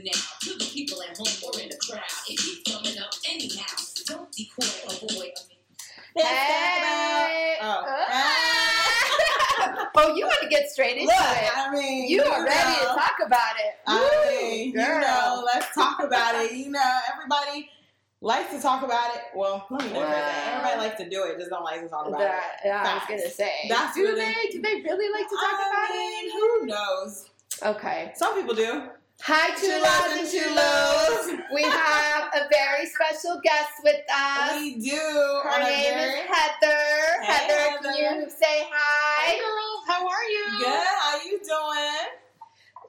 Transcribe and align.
home 0.00 1.26
or 1.44 1.60
in 1.60 1.68
the 1.68 1.76
crowd. 1.76 2.02
It 2.28 2.38
keeps 2.38 2.72
coming 2.72 2.98
up 2.98 3.10
anyhow. 3.28 3.76
Don't 4.06 4.34
be 4.34 4.50
coy, 4.54 4.66
avoid. 4.86 5.32
Let's 6.14 6.28
Hey. 6.28 7.56
talk 7.60 7.82
about. 7.82 7.84
Ah. 7.88 9.08
Oh. 9.64 9.88
oh, 9.96 10.14
you 10.16 10.24
want 10.26 10.40
to 10.42 10.48
get 10.48 10.70
straight 10.70 10.96
into 10.98 11.06
Look, 11.06 11.14
it. 11.14 11.56
I 11.58 11.70
mean, 11.72 12.08
You 12.08 12.22
are 12.22 12.44
ready 12.44 12.74
to 12.78 12.84
know. 12.84 12.94
talk 12.96 13.14
about 13.24 13.54
it. 13.58 13.74
I 13.86 13.98
Woo, 13.98 14.30
mean, 14.48 14.66
you 14.68 14.72
girl. 14.74 15.00
know, 15.00 15.42
let's 15.54 15.74
talk 15.74 16.02
about 16.02 16.34
it. 16.36 16.52
You 16.52 16.70
know, 16.70 16.98
everybody 17.14 17.70
likes 18.20 18.52
to 18.54 18.60
talk 18.60 18.82
about 18.82 19.14
it. 19.14 19.22
Well, 19.34 19.66
let 19.70 19.80
me 19.82 19.88
different 19.88 20.08
Well. 20.10 20.18
that. 20.18 20.54
Everybody 20.64 20.88
likes 20.88 21.00
to 21.02 21.08
do 21.08 21.24
it, 21.24 21.38
just 21.38 21.50
don't 21.50 21.64
like 21.64 21.80
to 21.82 21.88
talk 21.88 22.06
about 22.06 22.18
That, 22.20 22.60
it. 22.64 22.66
yeah, 22.68 22.78
I 22.78 22.94
was 22.94 23.02
Facts. 23.04 23.08
gonna 23.08 23.30
say. 23.30 23.52
That's 23.68 23.94
do 23.94 24.02
really- 24.02 24.20
they? 24.20 24.48
Do 24.52 24.60
they 24.62 24.74
really 24.82 25.12
like 25.12 25.28
to 25.28 25.34
talk 25.36 25.60
I 25.60 25.86
about 25.86 25.96
mean, 25.96 26.26
it? 26.26 26.32
who 26.32 26.66
knows? 26.66 27.28
Okay. 27.62 28.12
Some 28.16 28.34
people 28.34 28.54
do. 28.54 28.90
Hi, 29.24 29.50
Chulos 29.54 29.86
Chulos 29.86 30.10
and 30.10 30.18
and 30.18 30.28
Chulos. 30.28 31.30
Chulos. 31.30 31.54
We 31.54 31.62
have 31.62 32.24
a 32.34 32.48
very 32.50 32.86
special 32.86 33.40
guest 33.42 33.70
with 33.84 34.02
us. 34.12 34.54
we 34.60 34.80
do. 34.80 34.96
Her 34.96 35.48
on 35.48 35.62
a 35.62 35.64
name 35.64 35.94
very- 35.94 36.20
is 36.20 36.26
Heather. 36.26 37.22
Hey, 37.22 37.32
Heather, 37.32 37.78
can 37.82 38.20
you 38.22 38.30
say 38.30 38.66
hi? 38.72 39.24
Hey 39.30 39.38
girls, 39.38 39.84
how 39.86 40.08
are 40.08 40.24
you? 40.24 40.58
Good. 40.58 40.86
How 40.86 41.20
you 41.24 41.38
doing? 41.38 42.08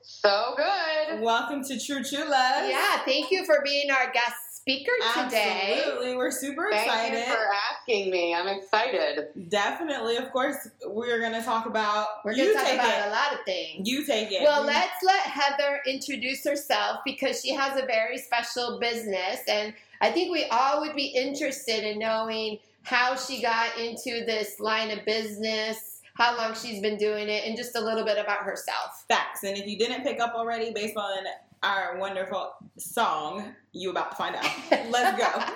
So 0.01 0.55
good. 0.57 1.21
Welcome 1.21 1.63
to 1.65 1.79
True 1.79 2.03
True 2.03 2.25
Love. 2.27 2.67
Yeah, 2.67 3.03
thank 3.05 3.29
you 3.29 3.45
for 3.45 3.61
being 3.63 3.91
our 3.91 4.11
guest 4.11 4.52
speaker 4.63 4.91
today. 5.13 5.81
Absolutely. 5.83 6.15
We're 6.15 6.31
super 6.31 6.69
excited. 6.69 7.13
Thank 7.13 7.27
you 7.27 7.33
for 7.33 7.47
asking 7.71 8.11
me. 8.11 8.33
I'm 8.33 8.47
excited. 8.47 9.27
Definitely. 9.49 10.15
Of 10.15 10.31
course, 10.31 10.69
we're 10.87 11.19
going 11.19 11.33
to 11.33 11.41
talk 11.41 11.65
about. 11.65 12.07
We're 12.23 12.33
going 12.33 12.47
to 12.47 12.53
talk 12.53 12.73
about 12.73 13.05
it. 13.05 13.07
a 13.07 13.11
lot 13.11 13.33
of 13.33 13.39
things. 13.43 13.87
You 13.89 14.05
take 14.05 14.31
it. 14.31 14.41
Well, 14.41 14.63
let's 14.63 15.03
let 15.03 15.23
Heather 15.23 15.81
introduce 15.85 16.45
herself 16.45 16.99
because 17.03 17.41
she 17.41 17.53
has 17.53 17.77
a 17.77 17.85
very 17.85 18.17
special 18.17 18.79
business. 18.79 19.41
And 19.49 19.73
I 19.99 20.11
think 20.11 20.31
we 20.31 20.45
all 20.45 20.79
would 20.79 20.95
be 20.95 21.07
interested 21.07 21.83
in 21.83 21.99
knowing 21.99 22.59
how 22.83 23.17
she 23.17 23.41
got 23.41 23.77
into 23.77 24.23
this 24.25 24.61
line 24.61 24.97
of 24.97 25.03
business, 25.03 25.99
how 26.13 26.37
long 26.37 26.55
she's 26.55 26.81
been 26.81 26.97
doing 26.97 27.27
it, 27.27 27.43
and 27.45 27.57
just 27.57 27.75
a 27.75 27.81
little 27.81 28.05
bit 28.05 28.17
about 28.17 28.43
herself. 28.43 29.03
facts. 29.09 29.43
And 29.43 29.57
if 29.57 29.67
you 29.67 29.77
didn't 29.77 30.03
pick 30.03 30.21
up 30.21 30.35
already, 30.35 30.71
based 30.71 30.95
on 30.95 31.25
our 31.63 31.97
wonderful 31.97 32.51
song, 32.77 33.55
you 33.71 33.89
about 33.89 34.11
to 34.11 34.17
find 34.17 34.35
out. 34.35 34.45
Let's 34.89 35.17
go. 35.17 35.53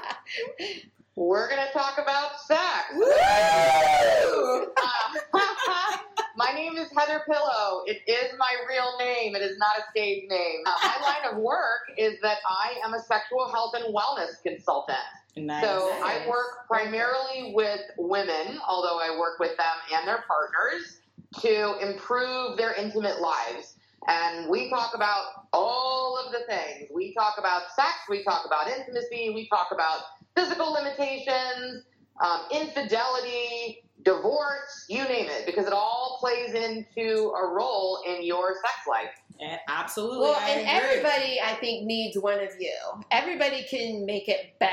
We're 1.16 1.50
going 1.50 1.66
to 1.66 1.74
talk 1.74 1.98
about 1.98 2.40
sex. 2.40 2.62
Woo! 2.96 4.68
Uh, 4.78 5.40
my 6.38 6.52
name 6.54 6.78
is 6.78 6.88
Heather 6.96 7.24
Pillow. 7.30 7.84
It 7.88 8.02
is 8.08 8.32
my 8.38 8.52
real 8.70 8.98
name. 9.00 9.36
It 9.36 9.42
is 9.42 9.58
not 9.58 9.80
a 9.80 9.82
stage 9.92 10.24
name. 10.30 10.62
Uh, 10.66 10.74
my 10.84 11.06
line 11.06 11.34
of 11.36 11.42
work 11.42 11.92
is 11.98 12.16
that 12.22 12.38
I 12.48 12.76
am 12.86 12.94
a 12.94 13.00
sexual 13.00 13.50
health 13.52 13.74
and 13.76 13.94
wellness 13.94 14.42
consultant. 14.44 14.98
Nice. 15.36 15.64
So 15.64 15.92
I 16.04 16.26
work 16.28 16.68
primarily 16.68 17.52
with 17.54 17.82
women, 17.98 18.60
although 18.68 19.00
I 19.00 19.18
work 19.20 19.40
with 19.40 19.58
them 19.58 19.66
and 19.94 20.08
their 20.08 20.24
partners 20.28 21.00
to 21.42 21.78
improve 21.80 22.58
their 22.58 22.74
intimate 22.76 23.20
lives. 23.20 23.77
And 24.08 24.50
we 24.50 24.70
talk 24.70 24.94
about 24.96 25.24
all 25.54 26.18
of 26.24 26.32
the 26.32 26.40
things. 26.48 26.90
We 26.94 27.14
talk 27.14 27.36
about 27.38 27.64
sex, 27.76 27.90
we 28.10 28.24
talk 28.24 28.46
about 28.46 28.68
intimacy, 28.70 29.32
we 29.34 29.48
talk 29.50 29.70
about 29.72 30.02
physical 30.36 30.72
limitations, 30.74 31.84
um, 32.24 32.42
infidelity, 32.52 33.84
divorce, 34.04 34.86
you 34.88 35.04
name 35.04 35.28
it, 35.30 35.46
because 35.46 35.66
it 35.66 35.74
all 35.74 36.18
plays 36.22 36.54
into 36.54 37.32
a 37.32 37.48
role 37.48 38.02
in 38.08 38.24
your 38.24 38.54
sex 38.54 38.74
life. 38.88 39.10
And 39.40 39.60
absolutely. 39.68 40.20
Well, 40.20 40.36
I 40.40 40.50
and 40.50 40.62
agree. 40.62 40.72
everybody, 41.00 41.42
I 41.44 41.56
think, 41.56 41.86
needs 41.86 42.18
one 42.18 42.40
of 42.40 42.50
you. 42.60 42.74
Everybody 43.12 43.64
can 43.70 44.06
make 44.06 44.28
it 44.30 44.58
better. 44.60 44.72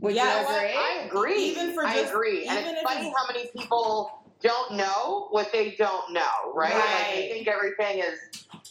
Would 0.00 0.14
Yeah, 0.14 0.24
you 0.24 0.28
You 0.30 0.36
know 0.36 0.44
what? 0.50 0.64
agree? 0.64 0.76
I 0.76 1.06
agree. 1.06 1.44
Even 1.50 1.74
for 1.74 1.86
I 1.86 1.94
just- 1.94 2.12
agree. 2.12 2.46
And 2.46 2.58
even 2.60 2.74
it's 2.74 2.82
if 2.82 2.88
funny 2.88 3.12
how 3.16 3.26
many 3.32 3.48
people 3.56 4.23
don't 4.44 4.76
know 4.76 5.28
what 5.30 5.50
they 5.52 5.74
don't 5.76 6.12
know, 6.12 6.52
right? 6.54 6.72
Like 6.74 7.14
they 7.16 7.28
think 7.32 7.48
everything 7.48 7.98
is 8.00 8.18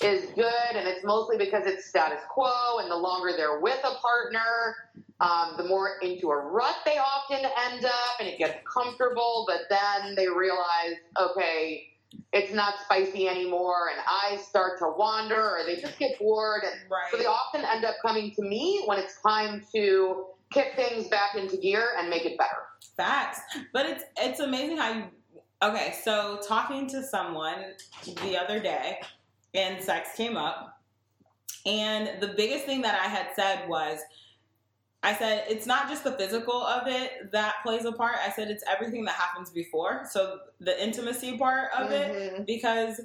is 0.01 0.29
good, 0.35 0.75
and 0.75 0.87
it's 0.87 1.03
mostly 1.03 1.37
because 1.37 1.65
it's 1.65 1.85
status 1.89 2.19
quo. 2.29 2.79
And 2.79 2.89
the 2.89 2.95
longer 2.95 3.35
they're 3.35 3.59
with 3.59 3.79
a 3.83 3.95
partner, 3.99 4.75
um, 5.19 5.55
the 5.57 5.63
more 5.65 5.97
into 6.01 6.29
a 6.29 6.37
rut 6.37 6.75
they 6.85 6.97
often 6.97 7.39
end 7.69 7.83
up, 7.85 8.19
and 8.19 8.29
it 8.29 8.37
gets 8.37 8.59
comfortable. 8.71 9.45
But 9.47 9.61
then 9.69 10.15
they 10.15 10.27
realize, 10.29 10.95
okay. 11.19 11.89
It's 12.31 12.53
not 12.53 12.75
spicy 12.85 13.27
anymore, 13.27 13.89
and 13.91 13.99
eyes 14.31 14.45
start 14.45 14.77
to 14.79 14.93
wander, 14.95 15.41
or 15.57 15.63
they 15.65 15.81
just 15.81 15.97
get 15.97 16.19
bored, 16.19 16.61
and 16.63 16.79
Right. 16.89 17.09
so 17.09 17.17
they 17.17 17.25
often 17.25 17.65
end 17.65 17.85
up 17.85 17.95
coming 18.03 18.31
to 18.35 18.43
me 18.43 18.83
when 18.85 18.99
it's 18.99 19.19
time 19.23 19.65
to 19.73 20.27
kick 20.51 20.75
things 20.75 21.07
back 21.07 21.33
into 21.35 21.57
gear 21.57 21.89
and 21.97 22.11
make 22.11 22.25
it 22.25 22.37
better. 22.37 22.67
Facts. 22.95 23.41
But 23.73 23.87
it's 23.87 24.03
it's 24.17 24.39
amazing 24.39 24.77
how 24.77 24.93
you 24.93 25.05
Okay, 25.63 25.95
so 26.03 26.39
talking 26.45 26.87
to 26.87 27.01
someone 27.01 27.73
the 28.21 28.37
other 28.37 28.59
day 28.59 28.99
and 29.53 29.81
sex 29.81 30.09
came 30.17 30.35
up 30.35 30.81
and 31.65 32.21
the 32.21 32.27
biggest 32.27 32.65
thing 32.65 32.81
that 32.81 32.99
I 33.01 33.07
had 33.07 33.27
said 33.33 33.69
was 33.69 33.99
I 35.01 35.13
said 35.13 35.45
it's 35.49 35.65
not 35.65 35.87
just 35.87 36.03
the 36.03 36.11
physical 36.13 36.61
of 36.61 36.87
it 36.87 37.31
that 37.31 37.55
plays 37.63 37.85
a 37.85 37.91
part. 37.91 38.15
I 38.25 38.31
said 38.31 38.49
it's 38.49 38.63
everything 38.69 39.05
that 39.05 39.15
happens 39.15 39.49
before. 39.49 40.05
So 40.09 40.39
the 40.59 40.81
intimacy 40.81 41.37
part 41.37 41.71
of 41.77 41.91
it 41.91 42.11
Mhm. 42.13 42.45
because 42.45 43.01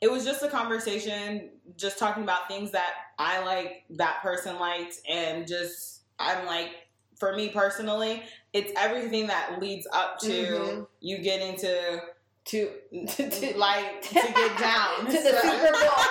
it 0.00 0.10
was 0.10 0.24
just 0.24 0.42
a 0.42 0.48
conversation 0.48 1.50
just 1.76 1.98
talking 1.98 2.24
about 2.24 2.48
things 2.48 2.72
that 2.72 2.94
I 3.18 3.40
like 3.40 3.84
that 3.90 4.20
person 4.22 4.58
liked 4.58 4.96
and 5.08 5.46
just 5.46 6.00
I'm 6.18 6.44
like 6.46 6.81
for 7.22 7.36
me 7.36 7.48
personally 7.50 8.20
it's 8.52 8.72
everything 8.76 9.28
that 9.28 9.60
leads 9.60 9.86
up 9.92 10.18
to 10.18 10.26
Mhm. 10.32 10.86
you 11.00 11.18
getting 11.18 11.54
to 11.58 12.00
To, 12.46 12.68
to, 13.06 13.30
to 13.30 13.56
like 13.56 14.02
to 14.02 14.14
get 14.14 14.58
down 14.68 15.06
to 15.06 15.12
the 15.12 15.34
Super 15.40 15.70
Bowl. 15.72 16.04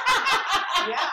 yeah. 0.87 1.09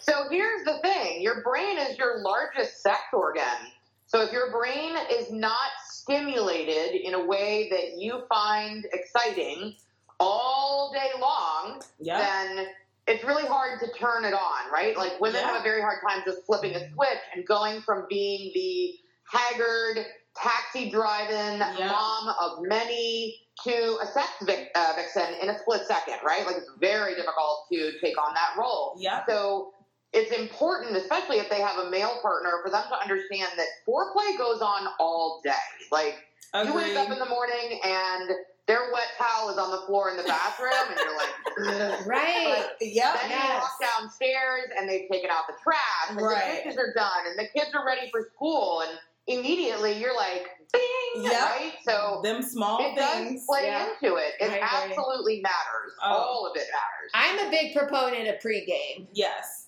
So 0.00 0.12
here's 0.30 0.62
the 0.66 0.78
thing 0.82 1.22
your 1.22 1.42
brain 1.42 1.78
is 1.78 1.96
your 1.96 2.18
largest 2.20 2.82
sex 2.82 3.00
organ. 3.14 3.58
So 4.06 4.20
if 4.20 4.30
your 4.30 4.52
brain 4.52 4.92
is 5.10 5.32
not 5.32 5.70
stimulated 5.88 7.00
in 7.00 7.14
a 7.14 7.24
way 7.24 7.70
that 7.70 7.98
you 7.98 8.24
find 8.28 8.84
exciting 8.92 9.74
all 10.20 10.92
day 10.92 11.10
long, 11.18 11.80
yeah 11.98 12.18
then 12.18 12.66
it's 13.08 13.24
really 13.24 13.46
hard 13.46 13.80
to 13.80 13.88
turn 13.98 14.26
it 14.26 14.34
on, 14.34 14.70
right? 14.70 14.94
Like 14.98 15.18
women 15.18 15.40
Yeah. 15.40 15.46
have 15.52 15.60
a 15.60 15.62
very 15.64 15.80
hard 15.80 16.00
time 16.06 16.20
just 16.26 16.44
flipping 16.44 16.74
a 16.74 16.92
switch 16.92 17.22
and 17.34 17.46
going 17.46 17.80
from 17.80 18.04
being 18.10 18.50
the 18.52 18.98
haggard, 19.32 20.06
taxi 20.36 20.90
driving 20.90 21.58
Yeah. 21.78 21.90
mom 21.90 22.28
of 22.40 22.62
many 22.62 23.38
to 23.64 23.98
a 24.00 24.06
sex 24.06 24.28
vic- 24.42 24.70
uh, 24.74 24.92
vixen 24.96 25.34
in 25.42 25.50
a 25.50 25.58
split 25.58 25.86
second, 25.86 26.18
right? 26.24 26.44
Like 26.46 26.56
it's 26.56 26.70
very 26.78 27.14
difficult 27.14 27.66
to 27.72 27.92
take 28.00 28.16
on 28.18 28.34
that 28.34 28.54
role. 28.58 28.94
yeah 28.98 29.24
So 29.26 29.74
it's 30.12 30.30
important, 30.32 30.96
especially 30.96 31.38
if 31.38 31.48
they 31.48 31.60
have 31.60 31.78
a 31.78 31.90
male 31.90 32.18
partner, 32.22 32.60
for 32.64 32.70
them 32.70 32.84
to 32.88 32.98
understand 32.98 33.48
that 33.56 33.66
foreplay 33.86 34.36
goes 34.38 34.60
on 34.60 34.88
all 34.98 35.40
day. 35.44 35.52
Like 35.90 36.16
you 36.64 36.74
wake 36.74 36.96
up 36.96 37.10
in 37.10 37.18
the 37.18 37.26
morning 37.26 37.80
and 37.84 38.30
their 38.66 38.90
wet 38.92 39.08
towel 39.18 39.48
is 39.50 39.58
on 39.58 39.70
the 39.70 39.84
floor 39.86 40.10
in 40.10 40.16
the 40.16 40.22
bathroom, 40.22 40.72
and 40.88 40.96
you're 40.96 41.16
like, 41.16 41.34
"Ugh." 42.00 42.06
Right. 42.06 42.66
yep 42.80 43.18
Then 43.20 43.30
you 43.30 43.54
walk 43.54 43.70
downstairs 43.80 44.64
and 44.78 44.88
they've 44.88 45.08
taken 45.10 45.30
out 45.30 45.44
the 45.48 45.54
trash 45.62 46.10
and 46.10 46.20
Right. 46.20 46.62
the 46.62 46.70
dishes 46.70 46.78
are 46.78 46.92
done 46.94 47.26
and 47.28 47.38
the 47.38 47.48
kids 47.58 47.74
are 47.74 47.84
ready 47.84 48.08
for 48.10 48.28
school 48.34 48.82
and 48.82 48.98
immediately 49.26 49.92
you're 50.00 50.16
like, 50.16 50.46
bing, 50.72 51.24
Yep. 51.24 51.32
right? 51.32 51.72
So 51.84 52.20
them 52.24 52.40
small 52.42 52.78
it 52.80 52.94
things 52.96 53.40
does 53.40 53.46
play 53.46 53.66
Yeah. 53.66 53.88
into 54.02 54.16
it. 54.16 54.34
It 54.40 54.50
I 54.50 54.56
agree. 54.56 54.60
absolutely 54.96 55.40
matters. 55.42 55.92
Oh. 56.02 56.08
All 56.12 56.46
of 56.50 56.56
it 56.56 56.66
matters. 56.72 57.10
I'm 57.14 57.46
a 57.46 57.50
big 57.50 57.74
proponent 57.76 58.28
of 58.28 58.36
pregame. 58.36 59.06
yes 59.12 59.58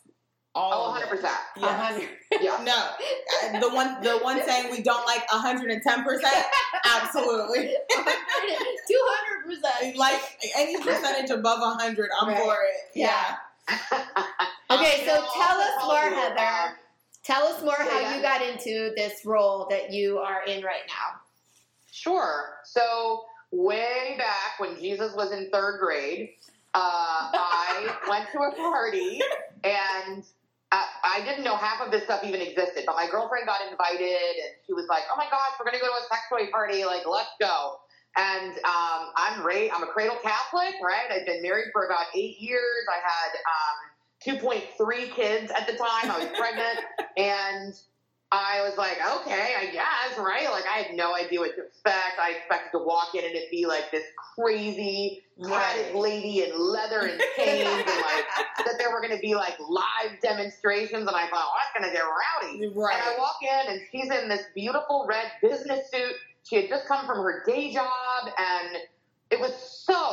all 0.56 0.94
Oh, 0.96 1.00
100%. 1.00 1.24
A 1.24 1.60
yes. 1.60 1.80
hundred. 1.80 2.08
Yeah. 2.40 2.62
no 2.62 2.76
uh, 3.56 3.58
the 3.60 3.68
one 3.74 4.00
the 4.02 4.18
one 4.18 4.40
saying 4.46 4.70
we 4.70 4.82
don't 4.82 5.04
like 5.04 5.26
110% 5.28 5.82
absolutely 6.86 7.74
200 7.90 9.44
percent. 9.46 9.96
like 9.96 10.20
any 10.56 10.76
percentage 10.80 11.30
above 11.30 11.58
100 11.60 12.10
i'm 12.20 12.28
Right. 12.28 12.38
for 12.42 12.54
it 12.54 12.90
yeah, 12.94 13.36
Okay, 14.70 15.02
so 15.06 15.14
tell 15.34 15.58
us 15.60 15.84
more, 15.84 16.04
you, 16.04 16.14
Heather. 16.16 16.76
Tell 17.24 17.46
us 17.46 17.62
more 17.62 17.74
how 17.78 18.14
you 18.14 18.20
got 18.20 18.42
into 18.42 18.92
this 18.96 19.24
role 19.24 19.66
that 19.70 19.92
you 19.92 20.18
are 20.18 20.44
in 20.44 20.62
right 20.62 20.82
now. 20.86 21.20
Sure. 21.90 22.58
So 22.64 23.24
way 23.50 24.16
back 24.18 24.58
when 24.58 24.78
Jesus 24.78 25.14
was 25.14 25.32
in 25.32 25.48
third 25.50 25.78
grade, 25.80 26.30
uh, 26.74 27.30
I 27.32 27.96
went 28.08 28.26
to 28.32 28.38
a 28.40 28.54
party 28.54 29.20
and 29.62 30.22
I, 30.70 30.84
I 31.02 31.24
didn't 31.24 31.44
know 31.44 31.56
half 31.56 31.80
of 31.80 31.90
this 31.90 32.04
stuff 32.04 32.24
even 32.24 32.42
existed. 32.42 32.82
But 32.84 32.96
my 32.96 33.08
girlfriend 33.10 33.46
got 33.46 33.60
invited 33.70 34.34
and 34.44 34.52
she 34.66 34.74
was 34.74 34.86
like, 34.90 35.04
"Oh 35.10 35.16
my 35.16 35.26
gosh, 35.30 35.56
we're 35.58 35.64
gonna 35.64 35.78
go 35.78 35.86
to 35.86 36.04
a 36.04 36.06
sex 36.10 36.22
toy 36.28 36.50
party! 36.50 36.84
Like, 36.84 37.06
let's 37.06 37.30
go!" 37.40 37.78
And 38.16 38.52
um, 38.66 39.14
I'm 39.16 39.42
ra- 39.46 39.70
I'm 39.72 39.82
a 39.82 39.86
cradle 39.86 40.18
Catholic, 40.22 40.74
right? 40.82 41.10
I've 41.10 41.26
been 41.26 41.42
married 41.42 41.70
for 41.72 41.86
about 41.86 42.06
eight 42.14 42.38
years. 42.38 42.84
I 42.90 42.98
had 43.00 43.30
um, 43.46 43.76
2.3 44.26 45.14
kids 45.14 45.50
at 45.50 45.66
the 45.66 45.74
time. 45.74 46.10
I 46.10 46.18
was 46.18 46.28
pregnant. 46.38 46.78
And 47.16 47.74
I 48.32 48.62
was 48.68 48.76
like, 48.76 48.96
okay, 49.20 49.54
I 49.60 49.66
guess, 49.70 50.18
right? 50.18 50.50
Like, 50.50 50.64
I 50.66 50.78
had 50.78 50.96
no 50.96 51.14
idea 51.14 51.38
what 51.40 51.54
to 51.56 51.64
expect. 51.66 52.18
I 52.20 52.30
expected 52.38 52.76
to 52.76 52.84
walk 52.84 53.14
in 53.14 53.24
and 53.24 53.34
it'd 53.34 53.50
be 53.50 53.66
like 53.66 53.90
this 53.92 54.02
crazy 54.34 55.22
tatted 55.42 55.86
Right. 55.86 55.94
lady 55.94 56.42
in 56.42 56.56
leather 56.58 57.00
and 57.06 57.20
chains, 57.36 57.68
and 57.68 57.86
like 57.86 58.24
that 58.66 58.74
there 58.78 58.90
were 58.92 59.00
going 59.00 59.14
to 59.14 59.20
be 59.20 59.34
like 59.34 59.54
live 59.68 60.20
demonstrations. 60.22 61.06
And 61.06 61.16
I 61.16 61.26
thought, 61.28 61.44
oh, 61.44 61.52
that's 61.58 61.78
going 61.78 61.90
to 61.90 61.96
get 61.96 62.02
rowdy. 62.04 62.72
Right. 62.74 62.94
And 62.96 63.02
I 63.14 63.18
walk 63.18 63.36
in 63.42 63.72
and 63.72 63.80
she's 63.92 64.10
in 64.10 64.28
this 64.28 64.42
beautiful 64.54 65.06
red 65.08 65.26
business 65.42 65.90
suit. 65.92 66.14
She 66.44 66.56
had 66.56 66.68
just 66.68 66.86
come 66.86 67.06
from 67.06 67.18
her 67.18 67.42
day 67.46 67.72
job 67.72 68.28
and 68.38 68.76
it 69.30 69.40
was 69.40 69.54
so 69.54 70.03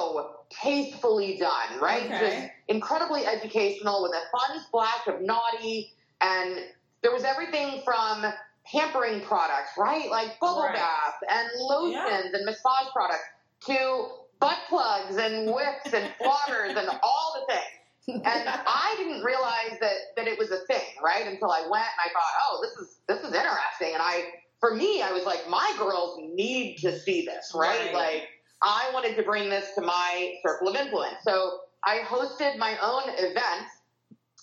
tastefully 0.50 1.38
done, 1.38 1.80
right? 1.82 2.06
Okay. 2.06 2.20
Just 2.20 2.52
incredibly 2.68 3.26
educational 3.26 4.04
with 4.04 4.12
a 4.14 4.24
fun 4.38 4.60
splash 4.68 5.08
of 5.08 5.22
naughty 5.22 5.94
and 6.22 6.60
there 7.02 7.12
was 7.12 7.24
everything 7.24 7.82
from 7.84 8.26
pampering 8.66 9.22
products, 9.22 9.72
right? 9.78 10.10
Like 10.10 10.40
bubble 10.40 10.64
Right. 10.64 10.76
bath 10.76 11.16
and 11.30 11.50
lotions 11.58 12.34
and 12.34 12.46
massage 12.46 12.92
products 12.94 13.24
to 13.68 14.08
butt 14.40 14.58
plugs 14.70 15.18
and 15.18 15.48
whips 15.48 15.94
and 15.94 16.12
floggers 16.22 16.76
and 16.78 16.90
all 17.04 17.34
the 17.48 17.54
things 17.54 17.66
and 18.08 18.50
I 18.50 18.96
didn't 18.98 19.24
realize 19.24 19.78
that 19.80 19.94
that 20.18 20.28
it 20.28 20.38
was 20.40 20.50
a 20.52 20.66
thing, 20.66 20.88
right? 21.04 21.28
Until 21.28 21.52
I 21.52 21.62
went 21.62 21.86
and 21.86 22.00
I 22.04 22.10
thought, 22.12 22.34
oh, 22.50 22.60
this 22.64 22.72
is 22.80 22.98
this 23.08 23.20
is 23.20 23.34
interesting. 23.34 23.94
And 23.94 24.02
I, 24.02 24.24
for 24.60 24.76
me, 24.76 25.04
I 25.04 25.12
was 25.12 25.24
like, 25.26 25.48
my 25.48 25.72
girls 25.78 26.18
need 26.34 26.78
to 26.80 26.98
see 27.00 27.26
this, 27.26 27.52
right? 27.54 27.86
Right. 27.86 27.94
Like, 27.94 28.30
I 28.64 28.90
wanted 28.94 29.16
to 29.16 29.24
bring 29.24 29.50
this 29.50 29.74
to 29.76 29.82
my 29.82 30.36
circle 30.46 30.68
of 30.70 30.76
influence. 30.76 31.16
So 31.24 31.62
I 31.84 32.00
hosted 32.00 32.58
my 32.58 32.78
own 32.82 33.04
event, 33.18 33.68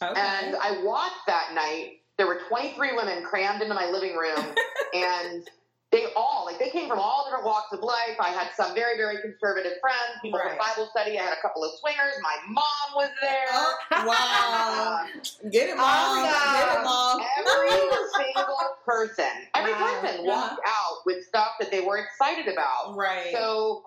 okay. 0.03 0.20
and 0.20 0.56
I 0.56 0.81
watched 0.85 1.26
that 1.26 1.53
night. 1.55 2.00
There 2.17 2.26
were 2.26 2.41
23 2.49 2.97
women 2.97 3.23
crammed 3.25 3.62
into 3.62 3.75
my 3.75 3.87
living 3.91 4.17
room, 4.17 4.44
and 4.94 5.49
they 5.93 6.06
all 6.17 6.44
like 6.44 6.59
they 6.59 6.69
came 6.69 6.88
from 6.88 6.99
all 6.99 7.25
different 7.26 7.47
walks 7.47 7.73
of 7.73 7.81
life. 7.81 8.17
I 8.20 8.29
had 8.31 8.49
some 8.56 8.75
very 8.75 8.97
very 8.99 9.23
conservative 9.23 9.75
friends, 9.81 10.19
people 10.21 10.41
Right. 10.41 10.49
from 10.50 10.59
Bible 10.59 10.88
study. 10.91 11.17
I 11.19 11.23
had 11.23 11.32
a 11.38 11.41
couple 11.41 11.62
of 11.64 11.71
swingers. 11.79 12.12
My 12.21 12.35
mom 12.49 12.97
was 12.97 13.11
there. 13.23 13.47
Oh, 13.53 14.05
wow. 14.05 14.99
Um, 15.05 15.50
Get 15.53 15.71
it, 15.71 15.76
mom. 15.76 16.25
Get 16.25 16.76
it, 16.76 16.85
mom. 16.85 17.21
every 17.38 17.71
single 18.17 18.56
person, 18.85 19.25
every 19.55 19.73
Wow. 19.73 20.00
person 20.03 20.25
Yeah. 20.25 20.31
walked 20.41 20.61
out 20.67 20.97
with 21.06 21.25
stuff 21.25 21.53
that 21.61 21.71
they 21.71 21.81
were 21.81 21.99
excited 21.99 22.53
about. 22.53 22.97
Right. 22.97 23.32
So 23.32 23.85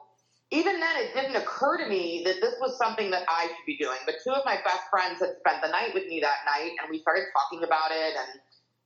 even 0.52 0.80
then, 0.82 0.96
it 0.98 1.14
didn't 1.14 1.36
occur 1.38 1.78
to 1.78 1.88
me 1.88 2.24
that 2.26 2.36
this 2.42 2.56
was 2.60 2.78
something 2.78 3.10
that 3.12 3.24
I 3.30 3.44
should 3.48 3.66
be 3.66 3.78
doing. 3.78 3.98
But 4.06 4.16
two 4.24 4.32
of 4.32 4.44
my 4.46 4.58
best 4.66 4.84
friends 4.90 5.20
had 5.20 5.30
spent 5.40 5.62
the 5.64 5.70
night 5.70 5.94
with 5.94 6.06
me 6.08 6.20
that 6.22 6.44
night, 6.46 6.72
and 6.82 6.90
we 6.90 7.00
started 7.00 7.26
talking 7.34 7.64
about 7.64 7.92
it. 7.92 8.14
And 8.20 8.40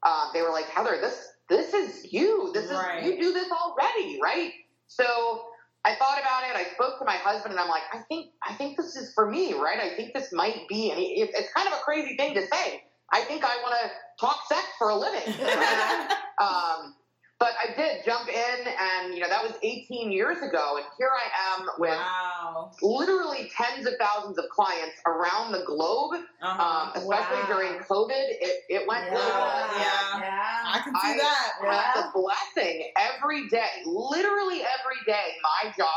um, 0.03 0.29
they 0.33 0.41
were 0.43 0.51
like, 0.51 0.65
"Heather, 0.65 0.97
this 1.01 1.27
this 1.49 1.73
is 1.73 2.13
you. 2.13 2.51
This 2.53 2.65
is 2.65 2.77
Right. 2.77 3.03
you 3.03 3.19
do 3.19 3.33
this 3.33 3.51
already, 3.51 4.19
right?" 4.21 4.51
So 4.87 5.47
I 5.83 5.95
thought 5.95 6.19
about 6.19 6.43
it. 6.43 6.55
I 6.55 6.65
spoke 6.75 6.99
to 6.99 7.05
my 7.05 7.15
husband, 7.17 7.53
and 7.53 7.59
I'm 7.59 7.69
like, 7.69 7.83
"I 7.91 7.99
think 8.09 8.31
I 8.47 8.53
think 8.53 8.77
this 8.77 8.95
is 8.95 9.13
for 9.15 9.29
me, 9.29 9.53
right? 9.53 9.79
I 9.79 9.95
think 9.95 10.13
this 10.13 10.31
might 10.31 10.67
be." 10.69 10.91
And 10.91 10.99
it, 10.99 11.31
it's 11.33 11.51
kind 11.53 11.67
of 11.67 11.73
a 11.73 11.81
crazy 11.81 12.15
thing 12.15 12.35
to 12.35 12.45
say. 12.45 12.83
I 13.11 13.21
think 13.21 13.43
I 13.43 13.55
want 13.63 13.75
to 13.81 13.91
talk 14.19 14.45
sex 14.47 14.63
for 14.77 14.89
a 14.89 14.95
living. 14.95 15.23
Um, 16.37 16.95
but 17.39 17.51
I 17.61 17.75
did 17.75 18.05
jump 18.05 18.29
in, 18.29 18.67
and 18.67 19.13
you 19.13 19.19
know 19.19 19.27
that 19.29 19.43
was 19.43 19.53
18 19.61 20.11
years 20.11 20.37
ago, 20.37 20.77
and 20.77 20.85
here 20.97 21.09
I 21.11 21.59
am 21.59 21.67
with 21.77 21.91
wow. 21.91 22.71
literally 22.81 23.51
tens 23.55 23.85
of 23.85 23.93
thousands 23.99 24.37
of 24.37 24.45
clients 24.49 24.95
around 25.05 25.51
the 25.51 25.63
globe. 25.65 26.21
Uh-huh. 26.41 26.63
Um, 26.63 26.91
especially 26.95 27.41
Wow. 27.41 27.47
during 27.47 27.79
COVID, 27.83 28.11
it, 28.41 28.63
it 28.69 28.87
went 28.87 29.05
really 29.11 29.15
well. 29.25 29.69
Yeah. 29.77 30.19
yeah. 30.21 30.63
I 30.65 30.79
can 30.83 30.93
see 30.95 31.13
I- 31.13 31.17
that. 31.17 31.73
have 31.73 32.05
the 32.05 32.11
blessing 32.19 32.91
every 32.97 33.47
day, 33.49 33.83
literally 33.85 34.61
every 34.61 35.01
day. 35.05 35.33
My 35.43 35.71
job 35.77 35.89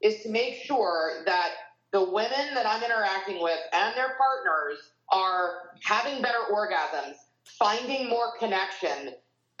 is 0.00 0.22
to 0.24 0.30
make 0.30 0.56
sure 0.64 1.22
that 1.26 1.50
the 1.92 2.02
women 2.10 2.54
that 2.54 2.66
I'm 2.66 2.82
interacting 2.82 3.42
with 3.42 3.58
and 3.72 3.94
their 3.96 4.16
partners 4.18 4.78
are 5.12 5.70
having 5.84 6.22
better 6.22 6.38
orgasms, 6.52 7.14
finding 7.44 8.08
more 8.08 8.36
connection, 8.38 9.14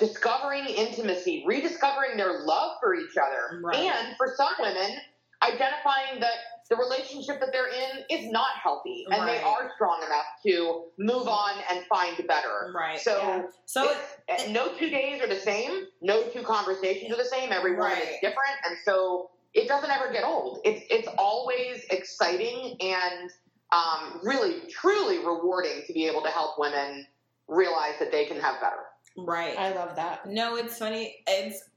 discovering 0.06 0.64
intimacy, 0.66 1.44
rediscovering 1.46 2.16
their 2.16 2.40
love 2.44 2.76
for 2.80 2.94
each 2.94 3.16
other. 3.16 3.60
Right. 3.62 3.76
And 3.76 4.16
for 4.16 4.34
some 4.36 4.52
women, 4.58 4.96
identifying 5.42 6.20
that 6.20 6.34
the 6.68 6.76
relationship 6.76 7.38
that 7.40 7.50
they're 7.52 7.68
in 7.68 8.04
is 8.10 8.32
not 8.32 8.50
healthy 8.62 9.04
and 9.12 9.28
they 9.28 9.40
are 9.42 9.70
strong 9.74 10.02
enough 10.06 10.24
to 10.46 10.84
move 10.98 11.28
on 11.28 11.54
and 11.70 11.84
find 11.86 12.16
better. 12.26 12.72
Right. 12.74 12.98
So 12.98 13.16
Yeah. 13.18 13.42
So 13.66 13.90
it, 13.90 13.96
it's- 14.28 14.48
no 14.48 14.74
two 14.76 14.90
days 14.90 15.22
are 15.22 15.28
the 15.28 15.40
same. 15.40 15.86
No 16.00 16.22
two 16.30 16.42
conversations 16.42 17.12
are 17.12 17.16
the 17.16 17.24
same. 17.28 17.52
Every 17.52 17.72
woman 17.76 17.92
Right. 17.92 18.02
is 18.02 18.16
different, 18.20 18.56
and 18.66 18.76
so 18.84 19.30
it 19.54 19.68
doesn't 19.68 19.90
ever 19.90 20.12
get 20.12 20.24
old. 20.24 20.60
It's 20.64 20.84
it's 20.90 21.08
always 21.18 21.84
exciting 21.90 22.76
and 22.80 23.30
um, 23.70 24.20
really 24.22 24.60
truly 24.70 25.18
rewarding 25.18 25.82
to 25.86 25.92
be 25.92 26.06
able 26.06 26.22
to 26.22 26.28
help 26.28 26.58
women 26.58 27.06
realize 27.48 27.94
that 27.98 28.10
they 28.10 28.24
can 28.26 28.40
have 28.40 28.60
better. 28.60 28.84
Right. 29.16 29.58
I 29.58 29.74
love 29.74 29.96
that. 29.96 30.26
No, 30.26 30.56
it's 30.56 30.78
funny. 30.78 31.16
It's 31.26 31.68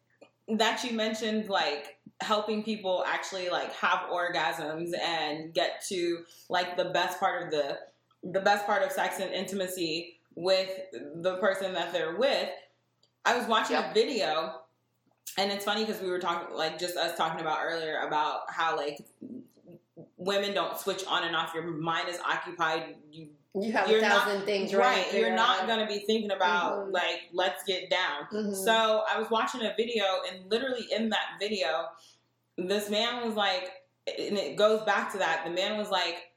that 0.48 0.84
you 0.84 0.96
mentioned 0.96 1.50
like 1.50 1.98
helping 2.22 2.64
people 2.64 3.04
actually 3.08 3.50
like 3.50 3.74
have 3.74 4.10
orgasms 4.12 4.92
and 5.02 5.54
get 5.54 5.84
to 5.90 6.20
like 6.50 6.78
the 6.78 6.86
best 6.86 7.20
part 7.20 7.44
of 7.44 7.52
the 7.52 7.78
the 8.32 8.40
best 8.40 8.66
part 8.66 8.84
of 8.84 8.92
sex 8.92 9.20
and 9.20 9.32
intimacy 9.34 10.18
with 10.36 10.70
the 11.16 11.38
person 11.38 11.74
that 11.74 11.94
they're 11.94 12.16
with. 12.16 12.50
I 13.26 13.38
was 13.38 13.48
watching 13.48 13.76
a 13.76 13.92
video 13.94 14.62
and 15.38 15.52
it's 15.52 15.66
funny 15.66 15.86
because 15.86 16.02
we 16.02 16.10
were 16.10 16.20
talking 16.20 16.56
like 16.56 16.80
just 16.80 16.96
us 16.96 17.18
talking 17.18 17.42
about 17.42 17.60
earlier 17.64 18.00
about 18.08 18.42
how 18.50 18.76
like 18.78 19.00
women 20.26 20.54
don't 20.54 20.78
switch 20.78 21.04
on 21.08 21.24
and 21.24 21.36
off 21.36 21.54
your 21.54 21.64
mind 21.64 22.10
is 22.10 22.20
occupied 22.20 22.96
you 23.12 23.28
You 23.58 23.72
have 23.72 23.88
You're 23.90 24.00
a 24.00 24.02
not- 24.02 24.24
thousand 24.28 24.46
things 24.46 24.74
right, 24.74 25.06
right. 25.06 25.14
you're 25.14 25.34
not 25.34 25.66
going 25.66 25.80
to 25.80 25.86
be 25.86 26.00
thinking 26.00 26.32
about 26.32 26.74
Mhm. 26.88 26.92
like 26.94 27.22
let's 27.32 27.64
get 27.64 27.90
down 27.90 28.28
Mhm. 28.34 28.54
so 28.66 29.04
i 29.10 29.18
was 29.18 29.30
watching 29.30 29.62
a 29.62 29.74
video 29.78 30.04
and 30.30 30.52
literally 30.52 30.86
in 30.92 31.10
that 31.10 31.28
video 31.40 31.88
this 32.58 32.90
man 32.90 33.26
was 33.26 33.36
like 33.36 33.72
and 34.08 34.38
it 34.38 34.56
goes 34.58 34.82
back 34.84 35.12
to 35.14 35.18
that 35.20 35.44
the 35.46 35.52
man 35.52 35.78
was 35.78 35.90
like 35.90 36.32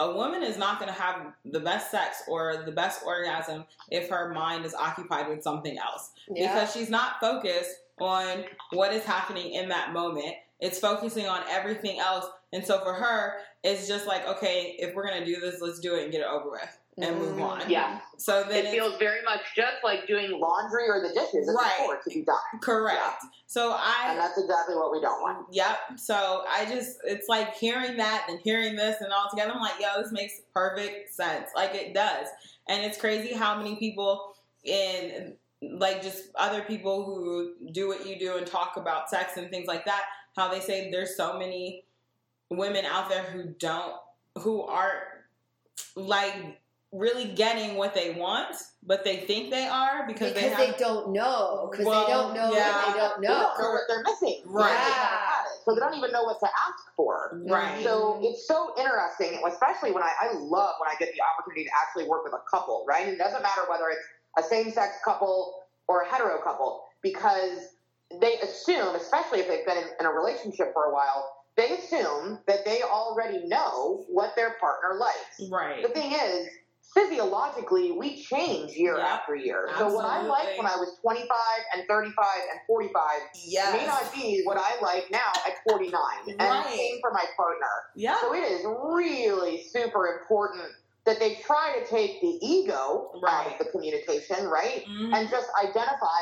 a 0.00 0.10
woman 0.12 0.42
is 0.42 0.56
not 0.56 0.78
going 0.80 0.92
to 0.92 1.00
have 1.00 1.32
the 1.44 1.58
best 1.60 1.90
sex 1.90 2.22
or 2.28 2.62
the 2.64 2.70
best 2.72 3.02
orgasm 3.04 3.64
if 3.90 4.08
her 4.08 4.32
mind 4.32 4.64
is 4.64 4.72
occupied 4.74 5.28
with 5.28 5.42
something 5.42 5.76
else 5.78 6.10
Yeah. 6.28 6.52
because 6.54 6.72
she's 6.72 6.90
not 6.90 7.18
focused 7.20 7.74
on 8.00 8.44
what 8.72 8.92
is 8.92 9.04
happening 9.04 9.50
in 9.54 9.68
that 9.70 9.92
moment. 9.92 10.36
It's 10.60 10.78
focusing 10.78 11.26
on 11.26 11.42
everything 11.48 11.98
else. 12.00 12.26
And 12.52 12.64
so 12.64 12.80
for 12.80 12.94
her, 12.94 13.34
it's 13.62 13.86
just 13.86 14.06
like, 14.06 14.26
okay, 14.26 14.76
if 14.78 14.94
we're 14.94 15.08
to 15.08 15.24
do 15.24 15.40
this, 15.40 15.60
let's 15.60 15.78
do 15.80 15.94
it 15.94 16.04
and 16.04 16.12
get 16.12 16.22
it 16.22 16.26
over 16.26 16.50
with 16.50 16.78
and 17.00 17.16
move 17.16 17.36
Mhm. 17.36 17.42
on. 17.44 17.70
Yeah. 17.70 18.00
So 18.16 18.42
then 18.42 18.66
It 18.66 18.72
feels 18.72 18.98
very 18.98 19.22
much 19.22 19.40
just 19.54 19.76
like 19.84 20.06
doing 20.08 20.32
laundry 20.32 20.88
or 20.88 21.00
the 21.00 21.10
dishes. 21.14 21.48
It's 21.48 21.52
Right. 21.56 21.98
to 22.02 22.10
be 22.10 22.22
done, 22.22 22.60
correct. 22.60 23.22
So 23.46 23.72
I 23.72 24.08
and 24.10 24.18
that's 24.18 24.36
exactly 24.36 24.74
what 24.74 24.90
we 24.90 25.00
don't 25.00 25.20
want. 25.22 25.46
yep. 25.52 25.78
So 25.96 26.44
I 26.48 26.64
just, 26.64 26.98
it's 27.04 27.28
like 27.28 27.54
hearing 27.54 27.96
that 27.98 28.26
and 28.28 28.40
hearing 28.40 28.74
this 28.74 29.00
and 29.00 29.12
all 29.12 29.28
together. 29.30 29.52
I'm 29.52 29.60
like, 29.60 29.78
yo, 29.80 30.02
this 30.02 30.10
makes 30.10 30.40
perfect 30.52 31.14
sense. 31.14 31.50
Like 31.54 31.74
it 31.74 31.94
does. 31.94 32.26
And 32.66 32.84
it's 32.84 32.98
crazy 32.98 33.32
how 33.32 33.56
many 33.56 33.76
people 33.76 34.34
in 34.64 35.36
like 35.62 36.02
just 36.02 36.24
other 36.36 36.62
people 36.62 37.04
who 37.04 37.54
do 37.72 37.88
what 37.88 38.06
you 38.06 38.18
do 38.18 38.36
and 38.38 38.46
talk 38.46 38.76
about 38.76 39.08
sex 39.10 39.36
and 39.36 39.50
things 39.50 39.66
like 39.68 39.84
that 39.84 40.04
how 40.38 40.48
they 40.48 40.60
say 40.60 40.90
there's 40.90 41.16
so 41.16 41.36
many 41.38 41.84
women 42.48 42.84
out 42.84 43.08
there 43.10 43.24
who 43.24 43.52
don't 43.58 43.94
who 44.38 44.62
aren't 44.62 45.02
like 45.96 46.60
really 46.92 47.26
getting 47.32 47.74
what 47.74 47.94
they 47.94 48.12
want 48.14 48.54
but 48.86 49.04
they 49.04 49.18
think 49.18 49.50
they 49.50 49.66
are 49.66 50.06
because, 50.06 50.32
because 50.32 50.56
they 50.56 50.70
they, 50.70 50.78
don't 50.78 51.12
know. 51.12 51.68
Because 51.70 51.84
Well, 51.84 52.06
they 52.06 52.12
don't 52.12 52.34
know 52.34 52.54
yeah. 52.54 52.86
what 52.86 52.94
they 52.94 52.98
don't 53.00 53.20
They 53.20 53.28
know. 53.28 53.34
don't 53.34 53.58
know 53.60 53.70
what 53.72 53.82
they're 53.88 54.02
missing. 54.04 54.42
Right. 54.46 54.70
They 54.70 54.76
haven't 54.78 55.20
had 55.26 55.44
it, 55.52 55.64
So 55.64 55.74
they 55.74 55.80
don't 55.80 55.94
even 55.94 56.12
know 56.12 56.22
what 56.22 56.38
to 56.40 56.46
ask 56.46 56.94
for. 56.96 57.38
right 57.50 57.82
So 57.82 58.20
it's 58.22 58.46
so 58.46 58.72
interesting, 58.78 59.42
especially 59.46 59.90
when 59.92 60.02
I, 60.04 60.12
I 60.22 60.32
love 60.38 60.76
when 60.80 60.88
I 60.88 60.94
get 60.98 61.12
the 61.12 61.20
opportunity 61.20 61.64
to 61.64 61.70
actually 61.82 62.08
work 62.08 62.24
with 62.24 62.32
a 62.32 62.42
couple, 62.50 62.86
right? 62.88 63.06
It 63.08 63.18
doesn't 63.18 63.42
matter 63.42 63.62
whether 63.68 63.90
it's 63.90 64.06
a 64.38 64.48
same 64.48 64.70
sex 64.70 64.96
couple 65.04 65.64
or 65.88 66.02
a 66.02 66.08
hetero 66.08 66.40
couple, 66.42 66.84
because 67.02 67.74
they 68.20 68.38
assume, 68.40 68.94
especially 68.94 69.40
if 69.40 69.48
they've 69.48 69.66
been 69.66 69.78
in, 69.78 69.88
in 70.00 70.06
a 70.06 70.10
relationship 70.10 70.72
for 70.72 70.84
a 70.84 70.92
while, 70.92 71.34
they 71.56 71.76
assume 71.76 72.38
that 72.46 72.64
they 72.64 72.82
already 72.82 73.46
know 73.48 74.04
what 74.08 74.34
their 74.36 74.56
partner 74.60 74.98
likes. 74.98 75.50
right 75.50 75.82
The 75.82 75.88
thing 75.88 76.12
is, 76.12 76.48
physiologically, 76.94 77.92
we 77.92 78.22
change 78.22 78.72
year 78.72 78.96
Yep. 78.96 79.06
after 79.06 79.34
year. 79.34 79.68
So 79.76 79.88
what 79.92 80.04
I 80.04 80.18
Absolutely. 80.18 80.28
liked 80.30 80.58
when 80.58 80.66
I 80.66 80.76
was 80.76 80.98
25 81.02 81.28
and 81.74 81.84
35 81.88 82.26
and 82.50 82.60
45 82.66 82.92
may 82.92 83.30
yes 83.46 83.86
not 83.86 84.12
be 84.14 84.42
what 84.44 84.56
I 84.58 84.80
like 84.80 85.10
now 85.10 85.30
at 85.46 85.54
49. 85.68 85.92
And 86.28 86.40
Right. 86.40 86.64
same 86.66 87.00
for 87.00 87.12
my 87.12 87.24
partner. 87.36 87.66
yeah 87.94 88.16
So 88.20 88.32
it 88.34 88.38
is 88.44 88.64
really 88.64 89.64
super 89.64 90.18
important 90.20 90.64
that 91.04 91.18
they 91.18 91.36
try 91.36 91.78
to 91.78 91.84
take 91.86 92.20
the 92.20 92.38
ego 92.42 93.10
out 93.28 93.46
of 93.46 93.58
the 93.58 93.64
communication, 93.70 94.46
right? 94.48 94.84
Mhm. 94.86 95.14
And 95.16 95.28
just 95.30 95.48
identify 95.62 96.20